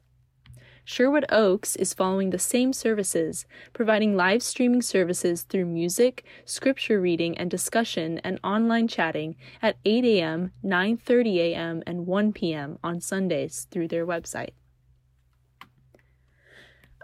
Sherwood 0.86 1.26
Oaks 1.30 1.76
is 1.78 1.94
following 1.94 2.30
the 2.30 2.40
same 2.40 2.74
services, 2.74 3.46
providing 3.72 4.18
live 4.18 4.44
streaming 4.44 4.82
services 4.82 5.44
through 5.44 5.66
music, 5.66 6.26
scripture 6.44 7.00
reading 7.00 7.38
and 7.38 7.50
discussion, 7.50 8.20
and 8.20 8.40
online 8.44 8.88
chatting 8.88 9.36
at 9.62 9.78
8 9.86 10.04
a.m., 10.04 10.52
9:30 10.64 11.38
a.m., 11.38 11.84
and 11.88 12.06
1 12.06 12.34
p.m. 12.34 12.80
on 12.84 13.00
Sundays 13.00 13.68
through 13.72 13.88
their 13.88 14.06
website. 14.06 14.52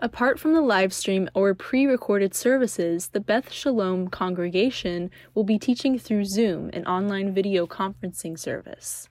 Apart 0.01 0.39
from 0.39 0.53
the 0.53 0.61
live 0.61 0.93
stream 0.93 1.29
or 1.33 1.53
pre 1.53 1.85
recorded 1.85 2.33
services, 2.33 3.09
the 3.09 3.19
Beth 3.19 3.51
Shalom 3.51 4.09
congregation 4.09 5.09
will 5.33 5.43
be 5.43 5.59
teaching 5.59 5.97
through 5.97 6.25
Zoom, 6.25 6.69
an 6.73 6.85
online 6.85 7.33
video 7.33 7.65
conferencing 7.65 8.37
service. 8.37 9.09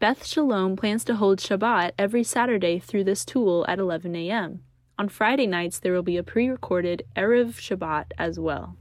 Beth 0.00 0.24
Shalom 0.24 0.76
plans 0.76 1.02
to 1.06 1.16
hold 1.16 1.40
Shabbat 1.40 1.90
every 1.98 2.22
Saturday 2.22 2.78
through 2.78 3.02
this 3.02 3.24
tool 3.24 3.66
at 3.66 3.80
11 3.80 4.14
a.m. 4.14 4.62
On 4.96 5.08
Friday 5.08 5.48
nights, 5.48 5.80
there 5.80 5.92
will 5.92 6.04
be 6.04 6.16
a 6.16 6.22
pre 6.22 6.48
recorded 6.48 7.02
Erev 7.16 7.54
Shabbat 7.54 8.12
as 8.16 8.38
well. 8.38 8.76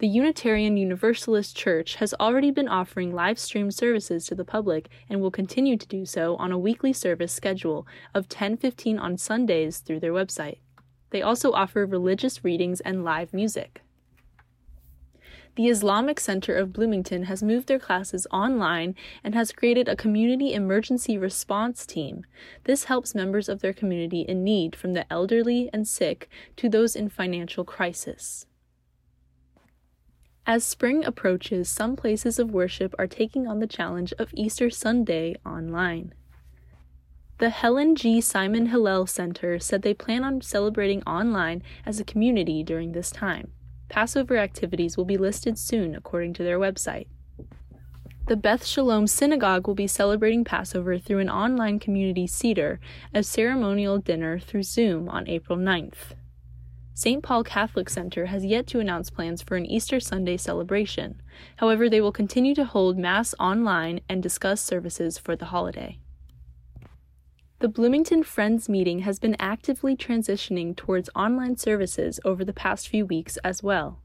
The 0.00 0.06
Unitarian 0.06 0.76
Universalist 0.76 1.56
Church 1.56 1.94
has 1.94 2.12
already 2.20 2.50
been 2.50 2.68
offering 2.68 3.14
live 3.14 3.38
stream 3.38 3.70
services 3.70 4.26
to 4.26 4.34
the 4.34 4.44
public 4.44 4.90
and 5.08 5.22
will 5.22 5.30
continue 5.30 5.78
to 5.78 5.88
do 5.88 6.04
so 6.04 6.36
on 6.36 6.52
a 6.52 6.58
weekly 6.58 6.92
service 6.92 7.32
schedule 7.32 7.86
of 8.14 8.28
10:15 8.28 8.98
on 8.98 9.16
Sundays 9.16 9.78
through 9.78 10.00
their 10.00 10.12
website. 10.12 10.58
They 11.08 11.22
also 11.22 11.52
offer 11.52 11.86
religious 11.86 12.44
readings 12.44 12.82
and 12.82 13.02
live 13.02 13.32
music. 13.32 13.80
The 15.54 15.68
Islamic 15.68 16.18
Center 16.18 16.56
of 16.56 16.72
Bloomington 16.72 17.24
has 17.24 17.42
moved 17.42 17.68
their 17.68 17.78
classes 17.78 18.26
online 18.30 18.94
and 19.22 19.34
has 19.34 19.52
created 19.52 19.86
a 19.86 19.96
community 19.96 20.54
emergency 20.54 21.18
response 21.18 21.84
team. 21.84 22.24
This 22.64 22.84
helps 22.84 23.14
members 23.14 23.50
of 23.50 23.60
their 23.60 23.74
community 23.74 24.22
in 24.22 24.42
need, 24.42 24.74
from 24.74 24.94
the 24.94 25.10
elderly 25.12 25.68
and 25.70 25.86
sick 25.86 26.30
to 26.56 26.70
those 26.70 26.96
in 26.96 27.10
financial 27.10 27.64
crisis. 27.64 28.46
As 30.46 30.64
spring 30.64 31.04
approaches, 31.04 31.68
some 31.68 31.96
places 31.96 32.38
of 32.38 32.50
worship 32.50 32.94
are 32.98 33.06
taking 33.06 33.46
on 33.46 33.60
the 33.60 33.66
challenge 33.66 34.14
of 34.18 34.30
Easter 34.32 34.70
Sunday 34.70 35.36
online. 35.44 36.14
The 37.38 37.50
Helen 37.50 37.94
G. 37.94 38.22
Simon 38.22 38.66
Hillel 38.66 39.06
Center 39.06 39.58
said 39.58 39.82
they 39.82 39.94
plan 39.94 40.24
on 40.24 40.40
celebrating 40.40 41.02
online 41.02 41.62
as 41.84 42.00
a 42.00 42.04
community 42.04 42.62
during 42.62 42.92
this 42.92 43.10
time. 43.10 43.52
Passover 43.92 44.38
activities 44.38 44.96
will 44.96 45.04
be 45.04 45.18
listed 45.18 45.58
soon 45.58 45.94
according 45.94 46.32
to 46.32 46.42
their 46.42 46.58
website. 46.58 47.08
The 48.26 48.36
Beth 48.36 48.64
Shalom 48.64 49.06
Synagogue 49.06 49.66
will 49.66 49.74
be 49.74 49.86
celebrating 49.86 50.44
Passover 50.44 50.98
through 50.98 51.18
an 51.18 51.28
online 51.28 51.78
community 51.78 52.26
Seder, 52.26 52.80
a 53.12 53.22
ceremonial 53.22 53.98
dinner 53.98 54.38
through 54.38 54.62
Zoom 54.62 55.10
on 55.10 55.28
April 55.28 55.58
9th. 55.58 56.14
St. 56.94 57.22
Paul 57.22 57.44
Catholic 57.44 57.90
Center 57.90 58.26
has 58.26 58.46
yet 58.46 58.66
to 58.68 58.80
announce 58.80 59.10
plans 59.10 59.42
for 59.42 59.56
an 59.56 59.66
Easter 59.66 60.00
Sunday 60.00 60.38
celebration. 60.38 61.20
However, 61.56 61.90
they 61.90 62.00
will 62.00 62.12
continue 62.12 62.54
to 62.54 62.64
hold 62.64 62.96
Mass 62.96 63.34
online 63.38 64.00
and 64.08 64.22
discuss 64.22 64.62
services 64.62 65.18
for 65.18 65.36
the 65.36 65.46
holiday. 65.46 65.98
The 67.62 67.68
Bloomington 67.68 68.24
Friends 68.24 68.68
meeting 68.68 69.02
has 69.02 69.20
been 69.20 69.36
actively 69.38 69.94
transitioning 69.94 70.74
towards 70.74 71.08
online 71.14 71.56
services 71.56 72.18
over 72.24 72.44
the 72.44 72.52
past 72.52 72.88
few 72.88 73.06
weeks 73.06 73.36
as 73.44 73.62
well. 73.62 74.00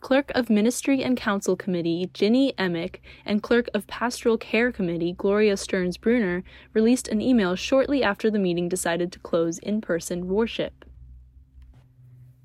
Clerk 0.00 0.32
of 0.34 0.50
Ministry 0.50 1.04
and 1.04 1.16
Council 1.16 1.54
Committee 1.54 2.10
Ginny 2.12 2.54
Emick 2.58 3.00
and 3.24 3.44
Clerk 3.44 3.68
of 3.74 3.86
Pastoral 3.86 4.36
Care 4.36 4.72
Committee 4.72 5.12
Gloria 5.12 5.56
Stearns 5.56 5.96
Bruner 5.96 6.42
released 6.74 7.06
an 7.06 7.20
email 7.20 7.54
shortly 7.54 8.02
after 8.02 8.28
the 8.28 8.40
meeting 8.40 8.68
decided 8.68 9.12
to 9.12 9.20
close 9.20 9.60
in 9.60 9.80
person 9.80 10.26
worship. 10.26 10.84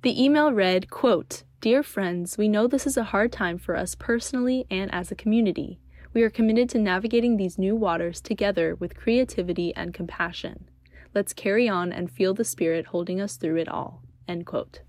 The 0.03 0.23
email 0.23 0.53
read, 0.53 0.91
quote, 0.91 1.41
Dear 1.59 1.81
friends, 1.81 2.37
we 2.37 2.47
know 2.47 2.67
this 2.67 2.85
is 2.85 2.97
a 2.97 3.05
hard 3.05 3.31
time 3.31 3.57
for 3.57 3.75
us 3.75 3.95
personally 3.95 4.67
and 4.69 4.93
as 4.93 5.11
a 5.11 5.15
community. 5.15 5.79
We 6.13 6.21
are 6.21 6.29
committed 6.29 6.69
to 6.69 6.79
navigating 6.79 7.37
these 7.37 7.57
new 7.57 7.75
waters 7.75 8.21
together 8.21 8.75
with 8.75 8.95
creativity 8.95 9.75
and 9.75 9.93
compassion. 9.93 10.69
Let's 11.15 11.33
carry 11.33 11.67
on 11.67 11.91
and 11.91 12.11
feel 12.11 12.35
the 12.35 12.43
Spirit 12.43 12.87
holding 12.87 13.19
us 13.19 13.35
through 13.35 13.57
it 13.57 13.67
all. 13.67 14.03
End 14.27 14.45
quote. 14.45 14.81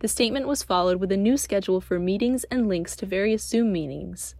The 0.00 0.08
statement 0.08 0.46
was 0.46 0.62
followed 0.62 1.00
with 1.00 1.10
a 1.10 1.16
new 1.16 1.38
schedule 1.38 1.80
for 1.80 1.98
meetings 1.98 2.44
and 2.44 2.68
links 2.68 2.94
to 2.96 3.06
various 3.06 3.42
Zoom 3.42 3.72
meetings. 3.72 4.34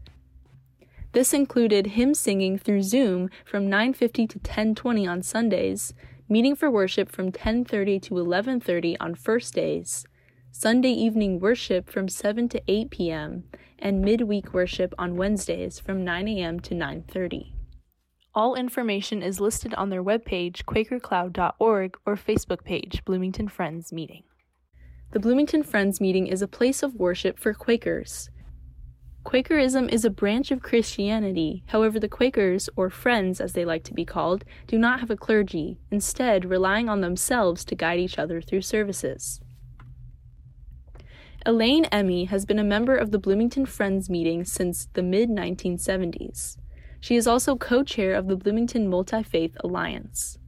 This 1.12 1.32
included 1.32 1.88
hymn 1.88 2.12
singing 2.12 2.58
through 2.58 2.82
Zoom 2.82 3.30
from 3.46 3.70
9:50 3.70 4.28
to 4.28 4.38
10:20 4.38 5.06
on 5.06 5.22
Sundays, 5.22 5.94
meeting 6.28 6.54
for 6.54 6.70
worship 6.70 7.10
from 7.10 7.32
10:30 7.32 7.98
to 8.00 8.18
11:30 8.18 8.98
on 9.00 9.14
first 9.14 9.54
days, 9.54 10.06
Sunday 10.50 10.90
evening 10.90 11.40
worship 11.40 11.88
from 11.88 12.08
7 12.08 12.50
to 12.50 12.62
8 12.68 12.90
p.m., 12.90 13.44
and 13.78 14.02
midweek 14.02 14.52
worship 14.52 14.94
on 14.98 15.16
Wednesdays 15.16 15.78
from 15.78 16.04
9 16.04 16.28
a.m. 16.28 16.60
to 16.60 16.74
9:30. 16.74 17.52
All 18.34 18.54
information 18.54 19.22
is 19.22 19.40
listed 19.40 19.72
on 19.74 19.88
their 19.88 20.04
webpage 20.04 20.64
quakercloud.org 20.64 21.96
or 22.04 22.16
Facebook 22.16 22.64
page 22.64 23.04
Bloomington 23.04 23.48
Friends 23.48 23.92
Meeting. 23.92 24.24
The 25.12 25.20
Bloomington 25.20 25.62
Friends 25.62 26.00
Meeting 26.00 26.26
is 26.26 26.42
a 26.42 26.48
place 26.48 26.82
of 26.82 26.96
worship 26.96 27.38
for 27.38 27.54
Quakers. 27.54 28.28
Quakerism 29.24 29.88
is 29.88 30.04
a 30.04 30.10
branch 30.10 30.50
of 30.50 30.62
Christianity. 30.62 31.64
However, 31.66 31.98
the 31.98 32.08
Quakers, 32.08 32.68
or 32.76 32.90
Friends 32.90 33.40
as 33.40 33.54
they 33.54 33.64
like 33.64 33.82
to 33.84 33.94
be 33.94 34.04
called, 34.04 34.44
do 34.66 34.78
not 34.78 35.00
have 35.00 35.10
a 35.10 35.16
clergy, 35.16 35.78
instead, 35.90 36.44
relying 36.44 36.88
on 36.88 37.00
themselves 37.00 37.64
to 37.64 37.74
guide 37.74 37.98
each 37.98 38.18
other 38.18 38.40
through 38.40 38.62
services. 38.62 39.40
Elaine 41.46 41.84
Emmy 41.92 42.24
has 42.24 42.44
been 42.44 42.58
a 42.58 42.64
member 42.64 42.96
of 42.96 43.12
the 43.12 43.20
Bloomington 43.20 43.66
Friends 43.66 44.10
meeting 44.10 44.44
since 44.44 44.88
the 44.94 45.02
mid 45.02 45.30
1970s. 45.30 46.56
She 46.98 47.14
is 47.14 47.28
also 47.28 47.54
co 47.54 47.84
chair 47.84 48.14
of 48.14 48.26
the 48.26 48.34
Bloomington 48.34 48.88
Multi 48.88 49.22
Faith 49.22 49.56
Alliance. 49.60 50.38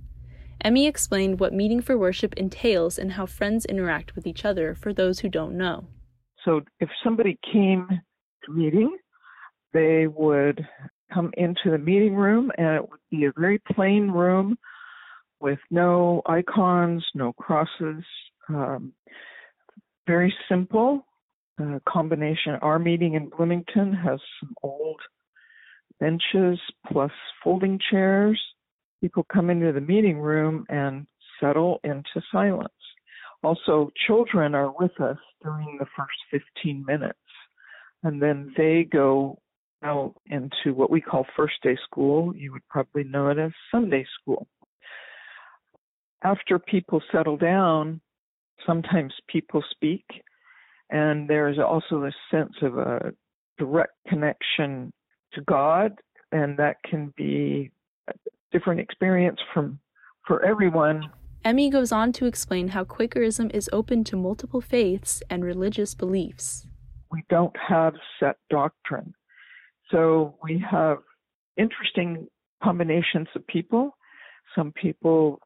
Emmy 0.61 0.88
explained 0.88 1.38
what 1.38 1.55
meeting 1.55 1.81
for 1.81 1.97
worship 1.97 2.35
entails 2.35 2.99
and 2.99 3.12
how 3.12 3.26
friends 3.26 3.64
interact 3.64 4.17
with 4.17 4.26
each 4.26 4.45
other 4.45 4.75
for 4.75 4.93
those 4.93 5.21
who 5.21 5.28
don't 5.28 5.57
know. 5.57 5.87
So, 6.45 6.62
if 6.81 6.88
somebody 7.05 7.38
came 7.52 7.87
to 8.45 8.52
meeting, 8.52 8.97
they 9.73 10.09
would 10.09 10.67
come 11.14 11.31
into 11.37 11.71
the 11.71 11.78
meeting 11.78 12.17
room 12.17 12.50
and 12.59 12.75
it 12.75 12.90
would 12.90 13.00
be 13.08 13.26
a 13.26 13.32
very 13.39 13.61
plain 13.73 14.11
room 14.11 14.58
with 15.39 15.61
no 15.71 16.23
icons, 16.26 17.04
no 17.15 17.32
crosses, 17.34 18.02
um, 18.49 18.93
very 20.08 20.34
simple 20.49 21.06
uh, 21.62 21.78
combination. 21.88 22.54
Our 22.62 22.80
meeting 22.80 23.14
in 23.14 23.28
Bloomington 23.28 23.92
has 23.92 24.18
some 24.40 24.54
old 24.64 25.00
benches 26.00 26.58
plus 26.90 27.12
folding 27.44 27.78
chairs. 27.90 28.40
People 29.00 29.25
come 29.32 29.50
into 29.50 29.73
the 29.73 29.80
meeting 29.80 30.18
room 30.18 30.64
and 30.68 31.06
settle 31.38 31.78
into 31.84 32.21
silence. 32.32 32.73
Also, 33.44 33.90
children 34.08 34.56
are 34.56 34.73
with 34.80 35.00
us 35.00 35.18
during 35.44 35.76
the 35.78 35.86
first 35.97 36.44
15 36.56 36.84
minutes 36.84 37.18
and 38.02 38.23
then 38.23 38.52
they 38.56 38.84
go 38.90 39.38
out 39.82 40.14
into 40.26 40.75
what 40.75 40.90
we 40.90 41.00
call 41.00 41.26
first 41.36 41.54
day 41.62 41.76
school. 41.84 42.34
You 42.34 42.52
would 42.52 42.66
probably 42.68 43.04
know 43.04 43.28
it 43.28 43.38
as 43.38 43.52
Sunday 43.71 44.06
school. 44.21 44.47
After 46.23 46.58
people 46.58 47.00
settle 47.12 47.36
down, 47.36 48.00
sometimes 48.66 49.12
people 49.28 49.62
speak, 49.71 50.04
and 50.90 51.28
there's 51.28 51.58
also 51.58 52.04
a 52.04 52.12
sense 52.30 52.54
of 52.62 52.78
a 52.78 53.12
direct 53.58 53.92
connection 54.08 54.92
to 55.34 55.40
God, 55.42 55.92
and 56.32 56.58
that 56.58 56.76
can 56.88 57.12
be 57.16 57.71
a 58.08 58.12
different 58.52 58.80
experience 58.80 59.38
from 59.52 59.78
for 60.26 60.44
everyone. 60.44 61.02
Emmy 61.44 61.71
goes 61.71 61.92
on 61.92 62.12
to 62.12 62.26
explain 62.26 62.68
how 62.68 62.84
Quakerism 62.84 63.50
is 63.54 63.71
open 63.73 64.04
to 64.04 64.16
multiple 64.16 64.60
faiths 64.60 65.23
and 65.30 65.44
religious 65.44 65.94
beliefs 65.94 66.66
we 67.10 67.25
don't 67.28 67.56
have 67.56 67.94
set 68.21 68.36
doctrine. 68.50 69.14
So 69.90 70.36
we 70.42 70.62
have 70.71 70.99
interesting 71.56 72.28
combinations 72.62 73.28
of 73.34 73.47
people. 73.47 73.97
Some 74.54 74.73
people 74.73 75.40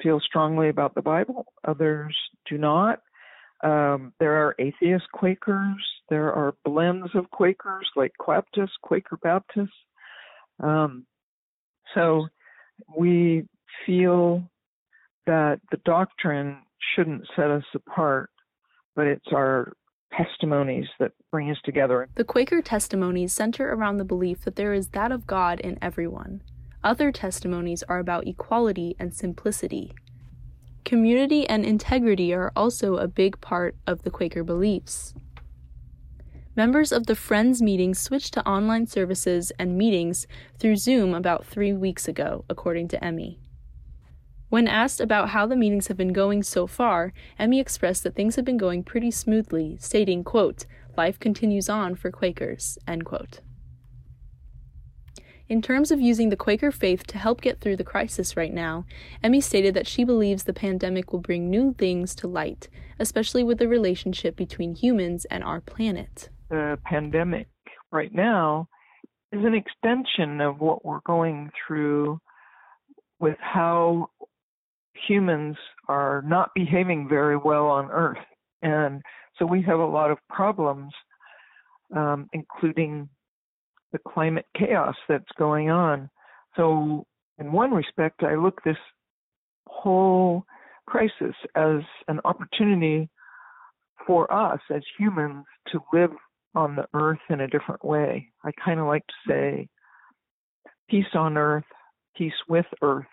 feel 0.00 0.20
strongly 0.20 0.68
about 0.68 0.94
the 0.94 1.02
Bible, 1.02 1.46
others 1.64 2.16
do 2.48 2.58
not. 2.58 3.00
Um, 3.62 4.12
there 4.18 4.34
are 4.34 4.56
atheist 4.58 5.04
Quakers. 5.12 5.84
There 6.08 6.32
are 6.32 6.54
blends 6.64 7.14
of 7.14 7.30
Quakers 7.30 7.88
like 7.94 8.12
Baptist, 8.26 8.72
Quaker 8.82 9.16
Baptist. 9.22 9.72
Um, 10.60 11.06
so 11.94 12.26
we 12.96 13.46
feel 13.86 14.42
that 15.26 15.60
the 15.70 15.78
doctrine 15.84 16.58
shouldn't 16.94 17.22
set 17.36 17.50
us 17.50 17.64
apart, 17.74 18.30
but 18.96 19.06
it's 19.06 19.28
our 19.32 19.74
testimonies 20.16 20.86
that 20.98 21.12
bring 21.30 21.50
us 21.50 21.56
together. 21.64 22.08
The 22.16 22.24
Quaker 22.24 22.60
testimonies 22.60 23.32
center 23.32 23.72
around 23.72 23.96
the 23.96 24.04
belief 24.04 24.42
that 24.44 24.56
there 24.56 24.74
is 24.74 24.88
that 24.88 25.12
of 25.12 25.26
God 25.26 25.60
in 25.60 25.78
everyone. 25.80 26.42
Other 26.84 27.12
testimonies 27.12 27.82
are 27.84 27.98
about 27.98 28.26
equality 28.26 28.96
and 28.98 29.14
simplicity. 29.14 29.92
Community 30.84 31.48
and 31.48 31.64
integrity 31.64 32.34
are 32.34 32.50
also 32.56 32.96
a 32.96 33.06
big 33.06 33.40
part 33.40 33.76
of 33.86 34.02
the 34.02 34.10
Quaker 34.10 34.42
beliefs. 34.42 35.14
Members 36.56 36.92
of 36.92 37.06
the 37.06 37.14
Friends 37.14 37.62
meeting 37.62 37.94
switched 37.94 38.34
to 38.34 38.46
online 38.46 38.86
services 38.86 39.52
and 39.58 39.78
meetings 39.78 40.26
through 40.58 40.76
Zoom 40.76 41.14
about 41.14 41.46
three 41.46 41.72
weeks 41.72 42.08
ago, 42.08 42.44
according 42.50 42.88
to 42.88 43.02
Emmy. 43.02 43.38
When 44.50 44.68
asked 44.68 45.00
about 45.00 45.30
how 45.30 45.46
the 45.46 45.56
meetings 45.56 45.86
have 45.86 45.96
been 45.96 46.12
going 46.12 46.42
so 46.42 46.66
far, 46.66 47.14
Emmy 47.38 47.58
expressed 47.58 48.02
that 48.02 48.14
things 48.14 48.36
have 48.36 48.44
been 48.44 48.58
going 48.58 48.82
pretty 48.82 49.10
smoothly, 49.10 49.78
stating, 49.80 50.24
quote, 50.24 50.66
life 50.94 51.18
continues 51.18 51.70
on 51.70 51.94
for 51.94 52.10
Quakers, 52.10 52.76
end 52.86 53.06
quote. 53.06 53.40
In 55.52 55.60
terms 55.60 55.90
of 55.90 56.00
using 56.00 56.30
the 56.30 56.36
Quaker 56.36 56.70
faith 56.72 57.06
to 57.08 57.18
help 57.18 57.42
get 57.42 57.60
through 57.60 57.76
the 57.76 57.84
crisis 57.84 58.38
right 58.38 58.54
now, 58.54 58.86
Emmy 59.22 59.42
stated 59.42 59.74
that 59.74 59.86
she 59.86 60.02
believes 60.02 60.44
the 60.44 60.54
pandemic 60.54 61.12
will 61.12 61.20
bring 61.20 61.50
new 61.50 61.74
things 61.74 62.14
to 62.14 62.26
light, 62.26 62.70
especially 62.98 63.44
with 63.44 63.58
the 63.58 63.68
relationship 63.68 64.34
between 64.34 64.74
humans 64.74 65.26
and 65.26 65.44
our 65.44 65.60
planet. 65.60 66.30
The 66.48 66.78
pandemic 66.86 67.48
right 67.90 68.14
now 68.14 68.66
is 69.30 69.44
an 69.44 69.52
extension 69.52 70.40
of 70.40 70.58
what 70.58 70.86
we're 70.86 71.04
going 71.04 71.50
through 71.66 72.18
with 73.20 73.36
how 73.38 74.08
humans 75.06 75.58
are 75.86 76.22
not 76.26 76.48
behaving 76.54 77.10
very 77.10 77.36
well 77.36 77.66
on 77.66 77.90
Earth. 77.90 78.24
And 78.62 79.02
so 79.38 79.44
we 79.44 79.60
have 79.60 79.80
a 79.80 79.84
lot 79.84 80.10
of 80.10 80.16
problems, 80.30 80.94
um, 81.94 82.30
including 82.32 83.10
the 83.92 83.98
climate 83.98 84.46
chaos 84.56 84.94
that's 85.08 85.24
going 85.38 85.70
on. 85.70 86.10
So, 86.56 87.06
in 87.38 87.52
one 87.52 87.72
respect, 87.72 88.22
I 88.22 88.34
look 88.34 88.62
this 88.62 88.76
whole 89.66 90.44
crisis 90.86 91.34
as 91.54 91.80
an 92.08 92.20
opportunity 92.24 93.08
for 94.06 94.32
us 94.32 94.60
as 94.74 94.82
humans 94.98 95.44
to 95.68 95.80
live 95.92 96.10
on 96.54 96.76
the 96.76 96.86
earth 96.94 97.20
in 97.30 97.40
a 97.40 97.48
different 97.48 97.84
way. 97.84 98.28
I 98.44 98.50
kind 98.62 98.80
of 98.80 98.86
like 98.86 99.06
to 99.06 99.30
say 99.30 99.68
peace 100.90 101.06
on 101.14 101.38
earth, 101.38 101.64
peace 102.16 102.34
with 102.48 102.66
earth, 102.82 103.06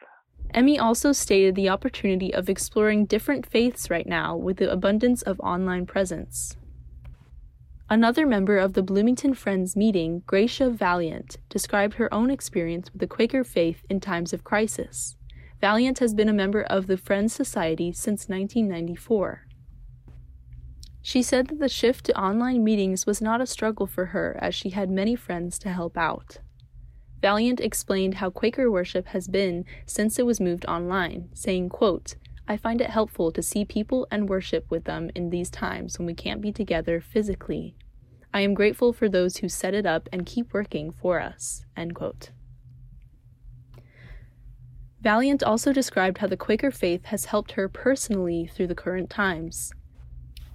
Emmy 0.54 0.80
also 0.80 1.12
stated 1.12 1.54
the 1.56 1.70
opportunity 1.70 2.34
of 2.34 2.50
exploring 2.50 3.06
different 3.06 3.46
faiths 3.46 3.89
right 3.89 4.08
now 4.08 4.36
with 4.36 4.58
the 4.58 4.72
abundance 4.72 5.22
of 5.22 5.39
online 5.42 5.86
presence. 5.86 6.58
Another 7.91 8.28
member 8.28 8.60
of 8.60 8.73
the 8.73 8.84
Bloomington 8.84 9.34
Friends 9.34 9.75
meeting, 9.75 10.21
Gracia 10.28 10.69
Valiant, 10.69 11.38
described 11.49 11.95
her 11.95 12.13
own 12.13 12.30
experience 12.30 12.91
with 12.91 12.99
the 12.99 13.08
Quaker 13.08 13.43
faith 13.43 13.84
in 13.89 13.99
times 13.99 14.32
of 14.32 14.43
crisis. 14.43 15.15
Valiant 15.60 15.97
has 15.97 16.13
been 16.13 16.30
a 16.30 16.34
member 16.34 16.62
of 16.62 16.86
the 16.86 16.97
Friends 16.97 17.34
Society 17.34 17.91
since 17.91 18.30
1994. 18.30 19.47
She 21.02 21.23
said 21.23 21.47
that 21.47 21.60
the 21.60 21.67
shift 21.67 22.06
to 22.06 22.19
online 22.19 22.63
meetings 22.63 23.08
was 23.08 23.23
not 23.23 23.41
a 23.41 23.47
struggle 23.47 23.88
for 23.88 24.08
her 24.08 24.38
as 24.39 24.54
she 24.54 24.69
had 24.69 24.91
many 24.91 25.15
friends 25.15 25.58
to 25.58 25.69
help 25.69 25.97
out. 25.97 26.38
Valiant 27.23 27.60
explained 27.60 28.15
how 28.15 28.30
Quaker 28.30 28.69
worship 28.69 29.08
has 29.08 29.28
been 29.28 29.65
since 29.88 30.19
it 30.19 30.28
was 30.28 30.39
moved 30.39 30.65
online, 30.67 31.30
saying, 31.34 31.69
quote, 31.69 32.17
I 32.49 32.57
find 32.57 32.81
it 32.81 32.89
helpful 32.89 33.31
to 33.31 33.43
see 33.43 33.63
people 33.63 34.07
and 34.09 34.27
worship 34.27 34.65
with 34.71 34.85
them 34.85 35.12
in 35.13 35.29
these 35.29 35.51
times 35.51 35.99
when 35.99 36.07
we 36.07 36.15
can't 36.15 36.41
be 36.41 36.51
together 36.51 36.99
physically. 36.99 37.75
I 38.33 38.41
am 38.41 38.55
grateful 38.55 38.91
for 38.91 39.07
those 39.07 39.38
who 39.38 39.47
set 39.47 39.75
it 39.75 39.85
up 39.85 40.09
and 40.12 40.25
keep 40.25 40.51
working 40.51 40.91
for 40.91 41.21
us. 41.21 41.63
End 41.77 41.93
quote. 41.93 42.31
Valiant 44.99 45.43
also 45.43 45.71
described 45.71 46.17
how 46.17 46.27
the 46.27 46.35
Quaker 46.35 46.71
faith 46.71 47.05
has 47.05 47.25
helped 47.25 47.51
her 47.51 47.69
personally 47.69 48.47
through 48.47 48.67
the 48.67 48.75
current 48.75 49.12
times. 49.12 49.71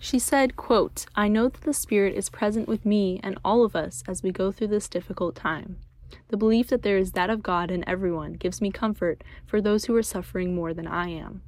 She 0.00 0.18
said, 0.18 0.56
quote, 0.56 1.06
I 1.14 1.28
know 1.28 1.48
that 1.48 1.62
the 1.62 1.72
Spirit 1.72 2.16
is 2.16 2.28
present 2.28 2.66
with 2.66 2.84
me 2.84 3.20
and 3.22 3.38
all 3.44 3.64
of 3.64 3.76
us 3.76 4.02
as 4.08 4.20
we 4.20 4.32
go 4.32 4.50
through 4.50 4.66
this 4.66 4.88
difficult 4.88 5.36
time. 5.36 5.78
The 6.28 6.36
belief 6.36 6.68
that 6.68 6.82
there 6.82 6.98
is 6.98 7.12
that 7.12 7.30
of 7.30 7.44
God 7.44 7.70
in 7.70 7.88
everyone 7.88 8.32
gives 8.32 8.60
me 8.60 8.72
comfort 8.72 9.22
for 9.46 9.60
those 9.60 9.84
who 9.84 9.94
are 9.94 10.02
suffering 10.02 10.56
more 10.56 10.74
than 10.74 10.88
I 10.88 11.08
am. 11.10 11.42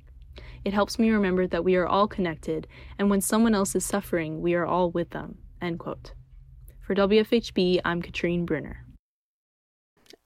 It 0.65 0.73
helps 0.73 0.99
me 0.99 1.11
remember 1.11 1.47
that 1.47 1.65
we 1.65 1.77
are 1.77 1.87
all 1.87 2.09
connected, 2.09 2.67
and 2.99 3.11
when 3.11 3.21
someone 3.21 3.55
else 3.55 3.75
is 3.75 3.85
suffering, 3.85 4.41
we 4.41 4.55
are 4.55 4.67
all 4.67 4.91
with 4.91 5.11
them. 5.11 5.39
End 5.61 5.79
quote. 5.79 6.13
For 6.81 6.95
WFHB, 6.95 7.81
I'm 7.85 8.03
Katrine 8.03 8.45
Bruner. 8.47 8.87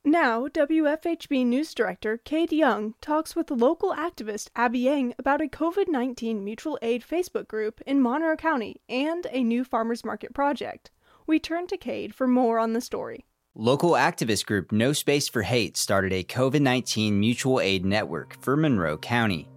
Now, 0.04 0.46
WFHB 0.48 1.44
News 1.44 1.74
Director 1.74 2.16
Cade 2.16 2.52
Young 2.52 2.94
talks 3.02 3.36
with 3.36 3.50
local 3.50 3.94
activist 3.94 4.48
Abby 4.56 4.78
Yang 4.78 5.14
about 5.18 5.42
a 5.42 5.46
COVID 5.46 5.88
19 5.88 6.42
mutual 6.42 6.78
aid 6.80 7.04
Facebook 7.06 7.46
group 7.48 7.82
in 7.86 8.00
Monroe 8.00 8.36
County 8.36 8.80
and 8.88 9.26
a 9.30 9.42
new 9.42 9.62
farmers 9.62 10.02
market 10.02 10.32
project. 10.32 10.90
We 11.26 11.38
turn 11.38 11.66
to 11.66 11.76
Cade 11.76 12.14
for 12.14 12.26
more 12.26 12.58
on 12.58 12.72
the 12.72 12.80
story. 12.80 13.26
Local 13.54 13.90
activist 13.90 14.46
group 14.46 14.72
No 14.72 14.94
Space 14.94 15.28
for 15.28 15.42
Hate 15.42 15.76
started 15.76 16.14
a 16.14 16.24
COVID 16.24 16.60
19 16.60 17.20
mutual 17.20 17.60
aid 17.60 17.84
network 17.84 18.40
for 18.40 18.56
Monroe 18.56 18.96
County. 18.96 19.48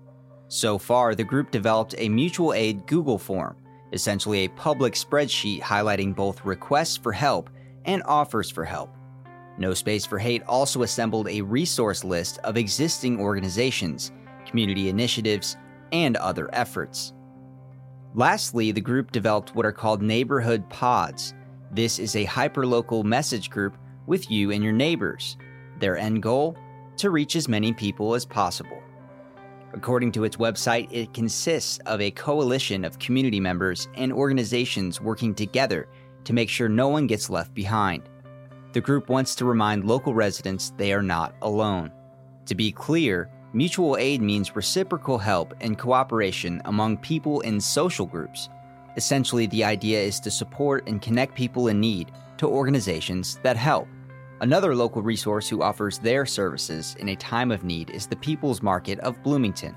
So 0.54 0.78
far, 0.78 1.16
the 1.16 1.24
group 1.24 1.50
developed 1.50 1.96
a 1.98 2.08
mutual 2.08 2.54
aid 2.54 2.86
Google 2.86 3.18
form, 3.18 3.56
essentially 3.92 4.46
a 4.46 4.50
public 4.50 4.94
spreadsheet 4.94 5.62
highlighting 5.62 6.16
both 6.16 6.46
requests 6.46 6.96
for 6.96 7.12
help 7.12 7.50
and 7.86 8.04
offers 8.06 8.52
for 8.52 8.64
help. 8.64 8.96
No 9.58 9.74
Space 9.74 10.06
for 10.06 10.20
Hate 10.20 10.44
also 10.44 10.84
assembled 10.84 11.28
a 11.28 11.42
resource 11.42 12.04
list 12.04 12.38
of 12.44 12.56
existing 12.56 13.20
organizations, 13.20 14.12
community 14.46 14.90
initiatives, 14.90 15.58
and 15.92 16.18
other 16.18 16.52
efforts. 16.54 17.14
Lastly, 18.14 18.72
the 18.72 18.80
group 18.80 19.12
developed 19.12 19.56
what 19.56 19.66
are 19.66 19.72
called 19.72 20.04
neighborhood 20.04 20.70
pods. 20.70 21.34
This 21.72 21.98
is 21.98 22.16
a 22.16 22.28
hyperlocal 22.28 23.04
message 23.04 23.50
group 23.50 23.76
with 24.06 24.30
you 24.30 24.52
and 24.52 24.64
your 24.64 24.72
neighbors. 24.72 25.36
Their 25.80 25.98
end 25.98 26.22
goal? 26.22 26.56
To 26.98 27.10
reach 27.10 27.36
as 27.36 27.48
many 27.48 27.74
people 27.74 28.14
as 28.14 28.24
possible. 28.24 28.83
According 29.74 30.12
to 30.14 30.24
its 30.24 30.38
website, 30.38 30.88
it 30.92 31.14
consists 31.14 31.80
of 31.88 32.00
a 32.00 32.12
coalition 32.12 32.86
of 32.86 33.00
community 33.00 33.40
members 33.40 33.88
and 33.96 34.14
organizations 34.14 35.02
working 35.02 35.34
together 35.34 35.88
to 36.26 36.34
make 36.34 36.50
sure 36.50 36.70
no 36.70 36.90
one 36.90 37.08
gets 37.08 37.30
left 37.30 37.54
behind. 37.54 38.04
The 38.74 38.82
group 38.82 39.10
wants 39.10 39.36
to 39.36 39.46
remind 39.46 39.86
local 39.86 40.14
residents 40.14 40.74
they 40.78 40.94
are 40.94 41.02
not 41.02 41.36
alone. 41.42 41.92
To 42.46 42.56
be 42.56 42.72
clear, 42.72 43.30
mutual 43.54 43.98
aid 43.98 44.22
means 44.22 44.56
reciprocal 44.56 45.18
help 45.18 45.54
and 45.62 45.78
cooperation 45.78 46.62
among 46.66 46.98
people 46.98 47.42
in 47.42 47.60
social 47.60 48.06
groups. 48.06 48.50
Essentially, 48.96 49.48
the 49.48 49.64
idea 49.64 50.00
is 50.00 50.20
to 50.20 50.32
support 50.32 50.88
and 50.88 51.02
connect 51.02 51.36
people 51.36 51.68
in 51.68 51.80
need 51.80 52.12
to 52.38 52.48
organizations 52.48 53.40
that 53.42 53.58
help. 53.58 53.88
Another 54.44 54.76
local 54.76 55.02
resource 55.02 55.48
who 55.48 55.62
offers 55.62 56.00
their 56.00 56.26
services 56.26 56.98
in 57.00 57.08
a 57.08 57.16
time 57.16 57.50
of 57.50 57.64
need 57.64 57.90
is 57.92 58.08
the 58.08 58.18
People's 58.18 58.62
Market 58.62 59.00
of 59.00 59.24
Bloomington. 59.24 59.74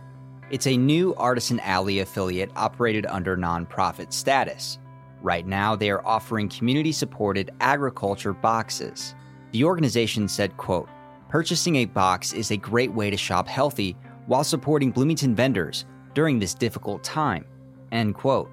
It's 0.50 0.66
a 0.66 0.76
new 0.76 1.14
Artisan 1.14 1.60
Alley 1.60 2.00
affiliate 2.00 2.50
operated 2.56 3.06
under 3.06 3.36
nonprofit 3.36 4.12
status. 4.12 4.80
Right 5.22 5.46
now, 5.46 5.76
they 5.76 5.88
are 5.88 6.04
offering 6.04 6.48
community 6.48 6.90
supported 6.90 7.52
agriculture 7.60 8.32
boxes. 8.32 9.14
The 9.52 9.62
organization 9.62 10.26
said, 10.26 10.56
quote, 10.56 10.88
Purchasing 11.28 11.76
a 11.76 11.84
box 11.84 12.32
is 12.32 12.50
a 12.50 12.56
great 12.56 12.92
way 12.92 13.08
to 13.08 13.16
shop 13.16 13.46
healthy 13.46 13.96
while 14.26 14.42
supporting 14.42 14.90
Bloomington 14.90 15.32
vendors 15.32 15.84
during 16.12 16.40
this 16.40 16.54
difficult 16.54 17.04
time. 17.04 17.44
End 17.92 18.16
quote. 18.16 18.50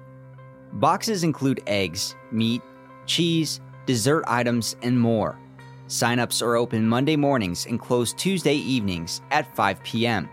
Boxes 0.74 1.24
include 1.24 1.60
eggs, 1.66 2.14
meat, 2.30 2.62
cheese, 3.04 3.60
dessert 3.84 4.22
items, 4.28 4.76
and 4.80 4.96
more. 4.96 5.40
Signups 5.88 6.40
are 6.40 6.56
open 6.56 6.88
Monday 6.88 7.14
mornings 7.14 7.66
and 7.66 7.78
close 7.78 8.14
Tuesday 8.14 8.54
evenings 8.54 9.20
at 9.30 9.54
5 9.54 9.82
p.m. 9.82 10.30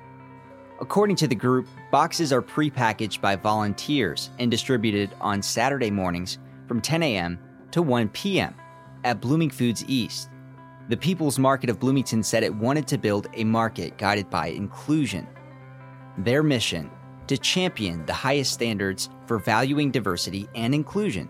According 0.80 1.18
to 1.18 1.28
the 1.28 1.36
group, 1.36 1.68
boxes 1.92 2.32
are 2.32 2.42
prepackaged 2.42 3.20
by 3.20 3.36
volunteers 3.36 4.30
and 4.40 4.50
distributed 4.50 5.12
on 5.20 5.42
Saturday 5.42 5.92
mornings 5.92 6.40
from 6.68 6.80
10 6.80 7.04
a.m. 7.04 7.38
to 7.72 7.82
1 7.82 8.08
p.m. 8.10 8.56
at 9.04 9.20
Blooming 9.20 9.50
Foods 9.50 9.84
East. 9.88 10.30
The 10.88 10.96
People's 10.96 11.38
Market 11.38 11.70
of 11.70 11.82
Bloomington 11.82 12.24
said 12.24 12.44
it 12.44 12.56
wanted 12.56 12.88
to 12.88 12.98
build 12.98 13.28
a 13.34 13.44
market 13.44 13.98
guided 13.98 14.30
by 14.30 14.48
inclusion. 14.48 15.28
Their 16.18 16.44
mission 16.44 16.90
to 17.28 17.38
champion 17.38 18.06
the 18.06 18.14
highest 18.14 18.54
standards 18.54 19.10
for 19.26 19.38
valuing 19.38 19.92
diversity 19.92 20.48
and 20.56 20.74
inclusion. 20.74 21.30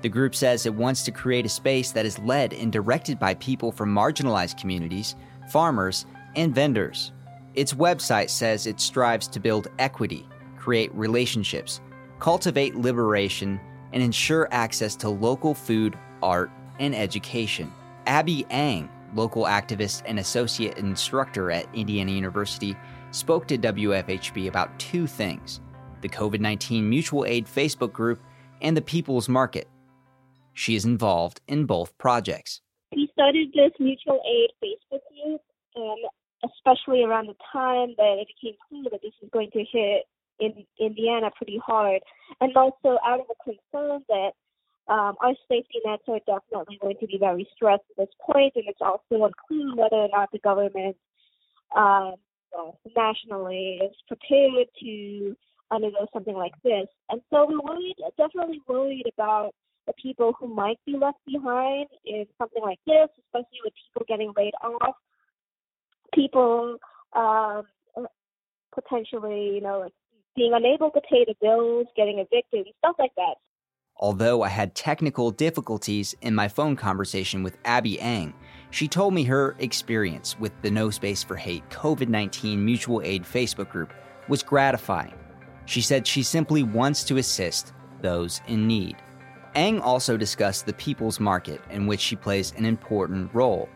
The 0.00 0.08
group 0.08 0.34
says 0.34 0.64
it 0.64 0.74
wants 0.74 1.02
to 1.04 1.10
create 1.10 1.46
a 1.46 1.48
space 1.48 1.90
that 1.92 2.06
is 2.06 2.18
led 2.20 2.52
and 2.52 2.72
directed 2.72 3.18
by 3.18 3.34
people 3.34 3.72
from 3.72 3.92
marginalized 3.92 4.60
communities, 4.60 5.16
farmers, 5.50 6.06
and 6.36 6.54
vendors. 6.54 7.12
Its 7.54 7.74
website 7.74 8.30
says 8.30 8.66
it 8.66 8.78
strives 8.80 9.26
to 9.28 9.40
build 9.40 9.68
equity, 9.78 10.28
create 10.56 10.94
relationships, 10.94 11.80
cultivate 12.20 12.76
liberation, 12.76 13.58
and 13.92 14.02
ensure 14.02 14.48
access 14.52 14.94
to 14.96 15.08
local 15.08 15.54
food, 15.54 15.98
art, 16.22 16.50
and 16.78 16.94
education. 16.94 17.72
Abby 18.06 18.46
Ang, 18.50 18.88
local 19.14 19.44
activist 19.44 20.02
and 20.06 20.18
associate 20.18 20.78
instructor 20.78 21.50
at 21.50 21.66
Indiana 21.74 22.12
University, 22.12 22.76
spoke 23.10 23.48
to 23.48 23.58
WFHB 23.58 24.48
about 24.48 24.78
two 24.78 25.06
things 25.06 25.60
the 26.00 26.08
COVID 26.08 26.38
19 26.38 26.88
Mutual 26.88 27.24
Aid 27.24 27.46
Facebook 27.46 27.92
group 27.92 28.22
and 28.62 28.76
the 28.76 28.82
People's 28.82 29.28
Market. 29.28 29.66
She 30.58 30.74
is 30.74 30.84
involved 30.84 31.40
in 31.46 31.66
both 31.66 31.96
projects. 31.98 32.60
We 32.90 33.08
started 33.12 33.52
this 33.54 33.70
mutual 33.78 34.20
aid 34.26 34.50
Facebook 34.60 35.02
group, 35.08 35.40
um, 35.76 36.00
especially 36.50 37.04
around 37.04 37.28
the 37.28 37.36
time 37.52 37.94
that 37.96 38.16
it 38.18 38.26
became 38.34 38.56
clear 38.68 38.90
that 38.90 39.00
this 39.00 39.12
was 39.22 39.30
going 39.32 39.52
to 39.52 39.60
hit 39.60 40.02
in 40.40 40.66
Indiana 40.80 41.30
pretty 41.36 41.60
hard, 41.64 42.02
and 42.40 42.56
also 42.56 42.98
out 43.06 43.20
of 43.20 43.26
a 43.30 43.44
concern 43.44 44.02
that 44.08 44.32
um, 44.88 45.14
our 45.20 45.34
safety 45.48 45.78
nets 45.84 46.02
are 46.08 46.18
definitely 46.26 46.76
going 46.82 46.96
to 46.98 47.06
be 47.06 47.18
very 47.20 47.46
stressed 47.54 47.84
at 47.90 47.96
this 47.96 48.14
point, 48.20 48.52
and 48.56 48.64
it's 48.66 48.80
also 48.80 49.30
unclear 49.30 49.76
whether 49.76 49.96
or 49.96 50.08
not 50.08 50.28
the 50.32 50.40
government 50.40 50.96
um, 51.76 52.14
well, 52.52 52.80
nationally 52.96 53.80
is 53.84 53.94
prepared 54.08 54.66
to 54.80 55.36
undergo 55.70 56.08
something 56.12 56.34
like 56.34 56.54
this. 56.64 56.88
And 57.10 57.20
so 57.30 57.46
we're 57.46 57.60
worried, 57.60 57.94
definitely 58.16 58.60
worried 58.66 59.06
about 59.14 59.54
the 59.88 59.94
people 60.00 60.34
who 60.38 60.46
might 60.46 60.78
be 60.86 60.96
left 60.96 61.18
behind 61.26 61.86
in 62.04 62.26
something 62.38 62.62
like 62.62 62.78
this, 62.86 63.08
especially 63.26 63.58
with 63.64 63.72
people 63.86 64.06
getting 64.06 64.32
laid 64.36 64.52
off, 64.62 64.94
people 66.14 66.76
um, 67.16 67.64
potentially, 68.74 69.54
you 69.54 69.60
know, 69.60 69.88
being 70.36 70.52
unable 70.54 70.90
to 70.90 71.00
pay 71.10 71.24
the 71.24 71.34
bills, 71.40 71.86
getting 71.96 72.18
evicted, 72.18 72.66
stuff 72.78 72.96
like 72.98 73.12
that. 73.16 73.34
Although 73.96 74.42
I 74.42 74.48
had 74.48 74.76
technical 74.76 75.32
difficulties 75.32 76.14
in 76.20 76.34
my 76.34 76.46
phone 76.46 76.76
conversation 76.76 77.42
with 77.42 77.58
Abby 77.64 77.98
Ang, 77.98 78.32
she 78.70 78.86
told 78.86 79.12
me 79.12 79.24
her 79.24 79.56
experience 79.58 80.38
with 80.38 80.52
the 80.62 80.70
No 80.70 80.90
Space 80.90 81.24
for 81.24 81.34
Hate 81.34 81.68
COVID 81.70 82.08
19 82.08 82.64
mutual 82.64 83.00
aid 83.02 83.24
Facebook 83.24 83.70
group 83.70 83.92
was 84.28 84.42
gratifying. 84.42 85.14
She 85.64 85.80
said 85.80 86.06
she 86.06 86.22
simply 86.22 86.62
wants 86.62 87.02
to 87.04 87.16
assist 87.16 87.72
those 88.00 88.40
in 88.46 88.68
need. 88.68 88.96
Ang 89.54 89.80
also 89.80 90.16
discussed 90.16 90.66
the 90.66 90.72
people's 90.74 91.20
market, 91.20 91.60
in 91.70 91.86
which 91.86 92.00
she 92.00 92.16
plays 92.16 92.52
an 92.56 92.64
important 92.64 93.32
role. 93.34 93.68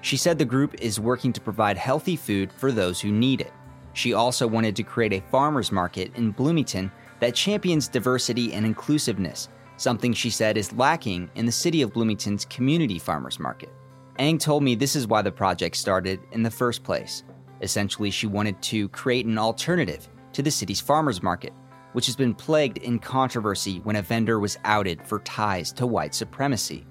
She 0.00 0.16
said 0.16 0.38
the 0.38 0.44
group 0.44 0.74
is 0.80 1.00
working 1.00 1.32
to 1.32 1.40
provide 1.40 1.76
healthy 1.76 2.16
food 2.16 2.52
for 2.52 2.70
those 2.70 3.00
who 3.00 3.10
need 3.10 3.40
it. 3.40 3.52
She 3.92 4.12
also 4.12 4.46
wanted 4.46 4.76
to 4.76 4.82
create 4.82 5.12
a 5.12 5.22
farmers 5.30 5.72
market 5.72 6.14
in 6.16 6.30
Bloomington 6.30 6.92
that 7.20 7.34
champions 7.34 7.88
diversity 7.88 8.52
and 8.52 8.64
inclusiveness, 8.64 9.48
something 9.78 10.12
she 10.12 10.30
said 10.30 10.56
is 10.56 10.72
lacking 10.74 11.30
in 11.34 11.46
the 11.46 11.52
city 11.52 11.82
of 11.82 11.92
Bloomington's 11.92 12.44
community 12.44 12.98
farmers 12.98 13.40
market. 13.40 13.72
Ang 14.18 14.38
told 14.38 14.62
me 14.62 14.74
this 14.74 14.96
is 14.96 15.06
why 15.06 15.22
the 15.22 15.32
project 15.32 15.76
started 15.76 16.20
in 16.32 16.42
the 16.42 16.50
first 16.50 16.82
place. 16.84 17.24
Essentially, 17.62 18.10
she 18.10 18.26
wanted 18.26 18.60
to 18.62 18.88
create 18.90 19.26
an 19.26 19.38
alternative 19.38 20.08
to 20.34 20.42
the 20.42 20.50
city's 20.50 20.80
farmers 20.80 21.22
market, 21.22 21.52
which 21.96 22.04
has 22.04 22.14
been 22.14 22.34
plagued 22.34 22.76
in 22.76 22.98
controversy 22.98 23.78
when 23.84 23.96
a 23.96 24.02
vendor 24.02 24.38
was 24.38 24.58
outed 24.66 25.00
for 25.02 25.20
ties 25.20 25.72
to 25.72 25.86
white 25.86 26.14
supremacy. 26.14 26.84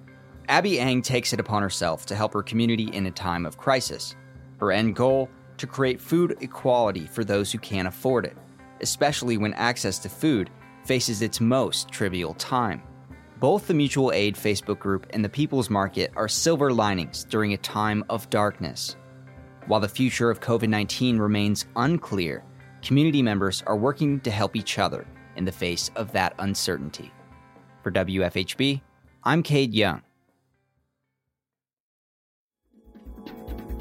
Abby 0.50 0.80
Ang 0.80 1.04
takes 1.04 1.32
it 1.32 1.40
upon 1.40 1.62
herself 1.62 2.08
to 2.08 2.16
help 2.16 2.34
her 2.34 2.42
community 2.42 2.86
in 2.86 3.06
a 3.06 3.12
time 3.12 3.46
of 3.46 3.56
crisis. 3.56 4.16
Her 4.60 4.72
end 4.72 4.96
goal 4.96 5.30
to 5.58 5.68
create 5.68 6.02
food 6.02 6.36
equality 6.42 7.06
for 7.06 7.24
those 7.24 7.52
who 7.52 7.60
can't 7.60 7.88
afford 7.88 8.26
it, 8.26 8.36
especially 8.82 9.38
when 9.38 9.54
access 9.54 10.00
to 10.00 10.10
food 10.10 10.50
faces 10.84 11.22
its 11.22 11.40
most 11.40 11.90
trivial 11.90 12.34
time. 12.34 12.82
Both 13.40 13.68
the 13.68 13.76
Mutual 13.76 14.12
Aid 14.12 14.34
Facebook 14.34 14.80
group 14.80 15.06
and 15.12 15.24
the 15.24 15.30
People's 15.30 15.70
Market 15.70 16.14
are 16.16 16.28
silver 16.28 16.74
linings 16.74 17.26
during 17.26 17.54
a 17.54 17.58
time 17.58 18.04
of 18.10 18.28
darkness. 18.32 18.96
While 19.68 19.82
the 19.82 19.88
future 19.88 20.32
of 20.32 20.42
COVID 20.42 20.68
19 20.68 21.20
remains 21.20 21.68
unclear, 21.76 22.44
community 22.86 23.24
members 23.24 23.64
are 23.66 23.76
working 23.76 24.20
to 24.20 24.30
help 24.30 24.56
each 24.56 24.78
other 24.78 25.08
in 25.38 25.44
the 25.44 25.52
face 25.52 25.90
of 25.96 26.12
that 26.12 26.36
uncertainty. 26.38 27.12
For 27.82 27.92
WFHB, 27.92 28.80
I'm 29.24 29.42
Cade 29.42 29.74
Young. 29.74 30.04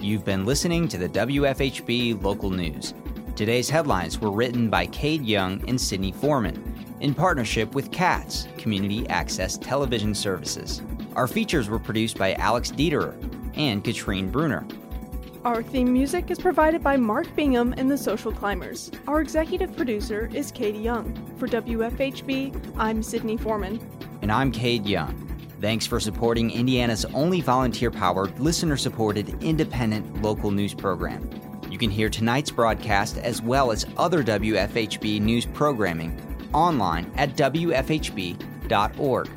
You've 0.01 0.25
been 0.25 0.47
listening 0.47 0.89
to 0.89 0.97
the 0.97 1.09
WFHB 1.11 2.23
local 2.23 2.49
news. 2.49 2.95
Today's 3.37 3.69
headlines 3.69 4.19
were 4.19 4.31
written 4.31 4.71
by 4.71 4.87
Cade 4.87 5.25
Young 5.27 5.63
and 5.69 5.79
Sydney 5.79 6.13
Foreman 6.13 6.75
in 7.01 7.15
partnership 7.15 7.75
with 7.75 7.91
CATS, 7.91 8.49
Community 8.57 9.07
Access 9.09 9.59
Television 9.59 10.15
Services. 10.15 10.81
Our 11.15 11.27
features 11.29 11.69
were 11.69 11.79
produced 11.79 12.17
by 12.17 12.35
Alex 12.35 12.71
Dieterer 12.71 13.15
and 13.55 13.85
Katrine 13.85 14.31
Bruner. 14.31 14.67
Our 15.45 15.63
theme 15.63 15.93
music 15.93 16.31
is 16.31 16.39
provided 16.39 16.83
by 16.83 16.97
Mark 16.97 17.37
Bingham 17.37 17.75
and 17.77 17.91
the 17.91 17.99
Social 17.99 18.33
Climbers. 18.33 18.91
Our 19.07 19.21
executive 19.21 19.77
producer 19.77 20.31
is 20.33 20.51
Katie 20.51 20.79
Young. 20.79 21.15
For 21.37 21.47
WFHB, 21.47 22.75
I'm 22.79 23.03
Sydney 23.03 23.37
Foreman. 23.37 23.79
And 24.23 24.33
I'm 24.33 24.51
Cade 24.51 24.87
Young. 24.87 25.15
Thanks 25.61 25.87
for 25.87 26.01
supporting 26.01 26.51
Indiana's 26.51 27.05
only 27.13 27.43
volunteer 27.43 27.91
powered, 27.91 28.41
listener 28.41 28.79
supported, 28.79 29.43
independent 29.45 30.23
local 30.23 30.51
news 30.51 30.73
program. 30.73 31.29
You 31.69 31.77
can 31.77 31.91
hear 31.91 32.09
tonight's 32.09 32.51
broadcast 32.51 33.19
as 33.19 33.43
well 33.43 33.71
as 33.71 33.85
other 33.99 34.25
WFHB 34.25 35.21
news 35.21 35.45
programming 35.45 36.19
online 36.55 37.13
at 37.19 37.37
WFHB.org. 37.37 39.29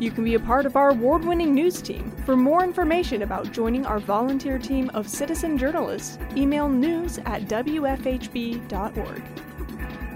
You 0.00 0.10
can 0.10 0.24
be 0.24 0.34
a 0.34 0.40
part 0.40 0.64
of 0.64 0.76
our 0.76 0.90
award 0.90 1.24
winning 1.26 1.54
news 1.54 1.82
team. 1.82 2.10
For 2.24 2.34
more 2.34 2.64
information 2.64 3.20
about 3.22 3.52
joining 3.52 3.84
our 3.84 3.98
volunteer 3.98 4.58
team 4.58 4.90
of 4.94 5.06
citizen 5.06 5.58
journalists, 5.58 6.18
email 6.34 6.68
news 6.70 7.18
at 7.26 7.42
WFHB.org. 7.42 9.22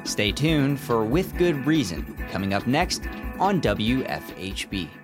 Stay 0.04 0.32
tuned 0.32 0.80
for 0.80 1.04
With 1.04 1.36
Good 1.36 1.66
Reason 1.66 2.02
coming 2.30 2.54
up 2.54 2.66
next 2.66 3.02
on 3.38 3.60
WFHB. 3.60 5.03